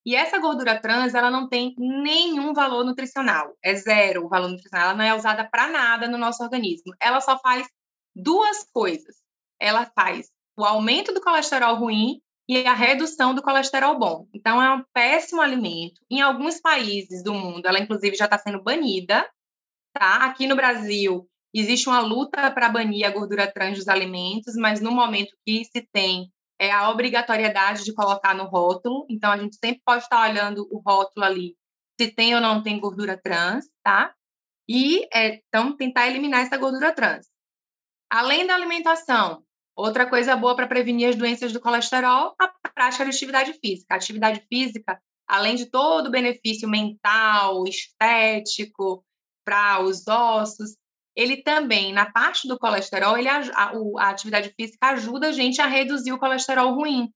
E 0.05 0.15
essa 0.15 0.39
gordura 0.39 0.79
trans, 0.79 1.13
ela 1.13 1.29
não 1.29 1.47
tem 1.47 1.75
nenhum 1.77 2.53
valor 2.53 2.83
nutricional. 2.85 3.53
É 3.63 3.75
zero 3.75 4.25
o 4.25 4.29
valor 4.29 4.49
nutricional. 4.49 4.87
Ela 4.87 4.97
não 4.97 5.05
é 5.05 5.13
usada 5.13 5.47
para 5.47 5.67
nada 5.67 6.07
no 6.07 6.17
nosso 6.17 6.41
organismo. 6.41 6.93
Ela 7.01 7.19
só 7.19 7.37
faz 7.37 7.67
duas 8.15 8.65
coisas. 8.71 9.17
Ela 9.59 9.85
faz 9.93 10.29
o 10.57 10.63
aumento 10.63 11.13
do 11.13 11.21
colesterol 11.21 11.75
ruim 11.75 12.21
e 12.47 12.65
a 12.65 12.73
redução 12.73 13.35
do 13.35 13.43
colesterol 13.43 13.99
bom. 13.99 14.27
Então, 14.33 14.61
é 14.61 14.73
um 14.73 14.83
péssimo 14.91 15.41
alimento. 15.41 16.01
Em 16.09 16.21
alguns 16.21 16.59
países 16.59 17.23
do 17.23 17.33
mundo, 17.33 17.67
ela 17.67 17.79
inclusive 17.79 18.15
já 18.15 18.25
está 18.25 18.37
sendo 18.37 18.63
banida. 18.63 19.29
Tá? 19.93 20.25
Aqui 20.25 20.47
no 20.47 20.55
Brasil, 20.55 21.27
existe 21.53 21.89
uma 21.89 21.99
luta 21.99 22.51
para 22.51 22.69
banir 22.69 23.05
a 23.05 23.11
gordura 23.11 23.51
trans 23.51 23.77
dos 23.77 23.87
alimentos, 23.87 24.55
mas 24.55 24.81
no 24.81 24.91
momento 24.91 25.35
que 25.45 25.65
se 25.65 25.87
tem 25.91 26.31
é 26.59 26.71
a 26.71 26.89
obrigatoriedade 26.89 27.83
de 27.83 27.93
colocar 27.93 28.35
no 28.35 28.45
rótulo. 28.45 29.05
Então, 29.09 29.31
a 29.31 29.37
gente 29.37 29.55
sempre 29.55 29.81
pode 29.85 30.03
estar 30.03 30.29
olhando 30.29 30.67
o 30.69 30.81
rótulo 30.85 31.25
ali, 31.25 31.55
se 31.99 32.11
tem 32.11 32.35
ou 32.35 32.41
não 32.41 32.61
tem 32.61 32.79
gordura 32.79 33.19
trans, 33.21 33.65
tá? 33.83 34.13
E, 34.67 35.07
é, 35.13 35.41
então, 35.47 35.75
tentar 35.75 36.07
eliminar 36.07 36.41
essa 36.41 36.57
gordura 36.57 36.93
trans. 36.93 37.27
Além 38.11 38.45
da 38.45 38.55
alimentação, 38.55 39.43
outra 39.75 40.07
coisa 40.07 40.35
boa 40.35 40.55
para 40.55 40.67
prevenir 40.67 41.09
as 41.09 41.15
doenças 41.15 41.53
do 41.53 41.59
colesterol, 41.59 42.35
a 42.39 42.47
prática 42.69 43.03
de 43.03 43.11
atividade 43.11 43.53
física. 43.53 43.93
A 43.93 43.97
atividade 43.97 44.45
física, 44.47 45.01
além 45.27 45.55
de 45.55 45.65
todo 45.67 46.07
o 46.07 46.11
benefício 46.11 46.67
mental, 46.69 47.63
estético, 47.67 49.03
para 49.49 49.81
os 49.81 50.07
ossos, 50.07 50.77
ele 51.15 51.37
também, 51.37 51.91
na 51.91 52.09
parte 52.11 52.47
do 52.47 52.59
colesterol, 52.59 53.17
ele, 53.17 53.27
a, 53.27 53.41
a, 53.97 54.09
atividade 54.09 54.53
física 54.55 54.89
ajuda 54.89 55.29
a 55.29 55.31
gente 55.31 55.59
a 55.59 55.65
reduzir 55.65 56.13
o 56.13 56.19
colesterol 56.19 56.75
ruim. 56.75 57.11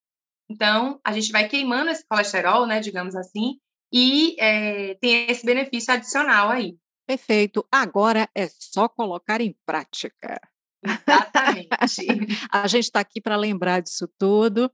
Então, 0.49 0.99
a 1.05 1.13
gente 1.13 1.31
vai 1.31 1.47
queimando 1.47 1.91
esse 1.91 2.03
colesterol, 2.09 2.65
né, 2.65 2.79
digamos 2.79 3.15
assim, 3.15 3.59
e 3.93 4.35
é, 4.39 4.95
tem 4.95 5.29
esse 5.29 5.45
benefício 5.45 5.93
adicional 5.93 6.49
aí. 6.49 6.75
Perfeito. 7.05 7.65
Agora 7.71 8.27
é 8.35 8.47
só 8.47 8.89
colocar 8.89 9.39
em 9.39 9.55
prática. 9.63 10.41
Exatamente. 10.83 11.69
a 12.51 12.67
gente 12.67 12.85
está 12.85 12.99
aqui 12.99 13.21
para 13.21 13.35
lembrar 13.35 13.81
disso 13.81 14.09
tudo. 14.17 14.71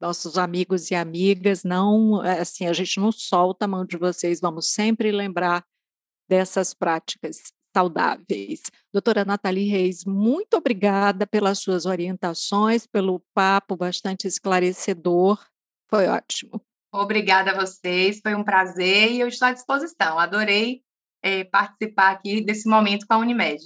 Nossos 0.00 0.38
amigos 0.38 0.90
e 0.90 0.94
amigas, 0.94 1.62
não, 1.62 2.20
assim, 2.22 2.66
a 2.66 2.72
gente 2.72 2.98
não 2.98 3.12
solta 3.12 3.66
a 3.66 3.68
mão 3.68 3.84
de 3.84 3.96
vocês, 3.96 4.40
vamos 4.40 4.72
sempre 4.72 5.12
lembrar 5.12 5.62
dessas 6.32 6.72
práticas 6.72 7.52
saudáveis. 7.76 8.62
Doutora 8.90 9.22
Nathalie 9.22 9.68
Reis, 9.68 10.02
muito 10.06 10.56
obrigada 10.56 11.26
pelas 11.26 11.58
suas 11.58 11.84
orientações, 11.84 12.86
pelo 12.86 13.20
papo 13.34 13.76
bastante 13.76 14.26
esclarecedor. 14.26 15.38
Foi 15.90 16.08
ótimo. 16.08 16.58
Obrigada 16.90 17.50
a 17.50 17.54
vocês, 17.54 18.20
foi 18.22 18.34
um 18.34 18.42
prazer 18.42 19.12
e 19.12 19.20
eu 19.20 19.28
estou 19.28 19.48
à 19.48 19.52
disposição. 19.52 20.18
Adorei 20.18 20.80
é, 21.22 21.44
participar 21.44 22.12
aqui 22.12 22.40
desse 22.40 22.66
momento 22.66 23.06
com 23.06 23.12
a 23.12 23.18
Unimed. 23.18 23.62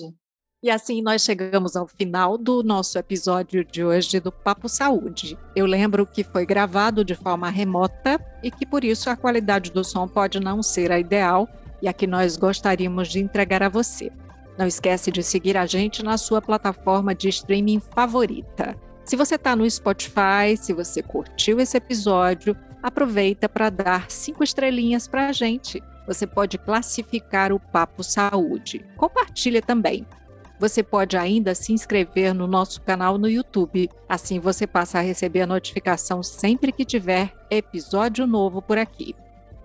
E 0.61 0.68
assim 0.68 1.02
nós 1.02 1.22
chegamos 1.22 1.76
ao 1.76 1.87
final 1.87 2.37
do 2.37 2.64
nosso 2.64 2.98
episódio 2.98 3.64
de 3.64 3.85
hoje 3.85 4.18
do 4.18 4.33
Papo 4.33 4.68
Saúde. 4.68 5.38
Eu 5.55 5.66
lembro 5.66 6.05
que 6.05 6.24
foi 6.24 6.44
gravado 6.44 7.05
de 7.05 7.14
forma 7.14 7.48
remota 7.48 8.20
e 8.42 8.50
que 8.50 8.66
por 8.66 8.83
isso 8.83 9.09
a 9.09 9.14
qualidade 9.14 9.70
do 9.70 9.85
som 9.85 10.09
pode 10.09 10.40
não 10.40 10.64
ser 10.64 10.90
a 10.90 10.98
ideal, 10.98 11.48
e 11.81 11.89
a 11.89 11.93
que 11.93 12.07
nós 12.07 12.37
gostaríamos 12.37 13.09
de 13.09 13.21
entregar 13.21 13.62
a 13.62 13.69
você. 13.69 14.11
Não 14.59 14.67
esquece 14.67 15.11
de 15.11 15.23
seguir 15.23 15.57
a 15.57 15.67
gente 15.67 16.03
na 16.03 16.17
sua 16.17 16.41
plataforma 16.41 17.15
de 17.15 17.29
streaming 17.29 17.81
favorita. 17.81 18.77
Se 19.05 19.15
você 19.15 19.37
está 19.37 19.55
no 19.55 19.71
Spotify, 19.71 20.57
se 20.57 20.73
você 20.73 21.03
curtiu 21.03 21.61
esse 21.61 21.77
episódio, 21.77 22.57
aproveita 22.83 23.49
para 23.49 23.71
dar 23.71 24.11
cinco 24.11 24.43
estrelinhas 24.43 25.07
para 25.07 25.29
a 25.29 25.33
gente. 25.33 25.83
Você 26.07 26.27
pode 26.27 26.57
classificar 26.59 27.53
o 27.53 27.61
Papo 27.61 28.03
Saúde. 28.03 28.85
Compartilha 28.97 29.61
também. 29.61 30.07
Você 30.59 30.83
pode 30.83 31.17
ainda 31.17 31.55
se 31.55 31.73
inscrever 31.73 32.33
no 32.33 32.47
nosso 32.47 32.81
canal 32.81 33.19
no 33.19 33.29
YouTube. 33.29 33.91
Assim 34.09 34.41
você 34.41 34.67
passa 34.67 34.99
a 34.99 35.03
receber 35.03 35.43
a 35.43 35.47
notificação 35.47 36.23
sempre 36.23 36.73
que 36.73 36.85
tiver 36.85 37.33
episódio 37.51 38.27
novo 38.27 38.62
por 38.62 38.79
aqui. 38.79 39.15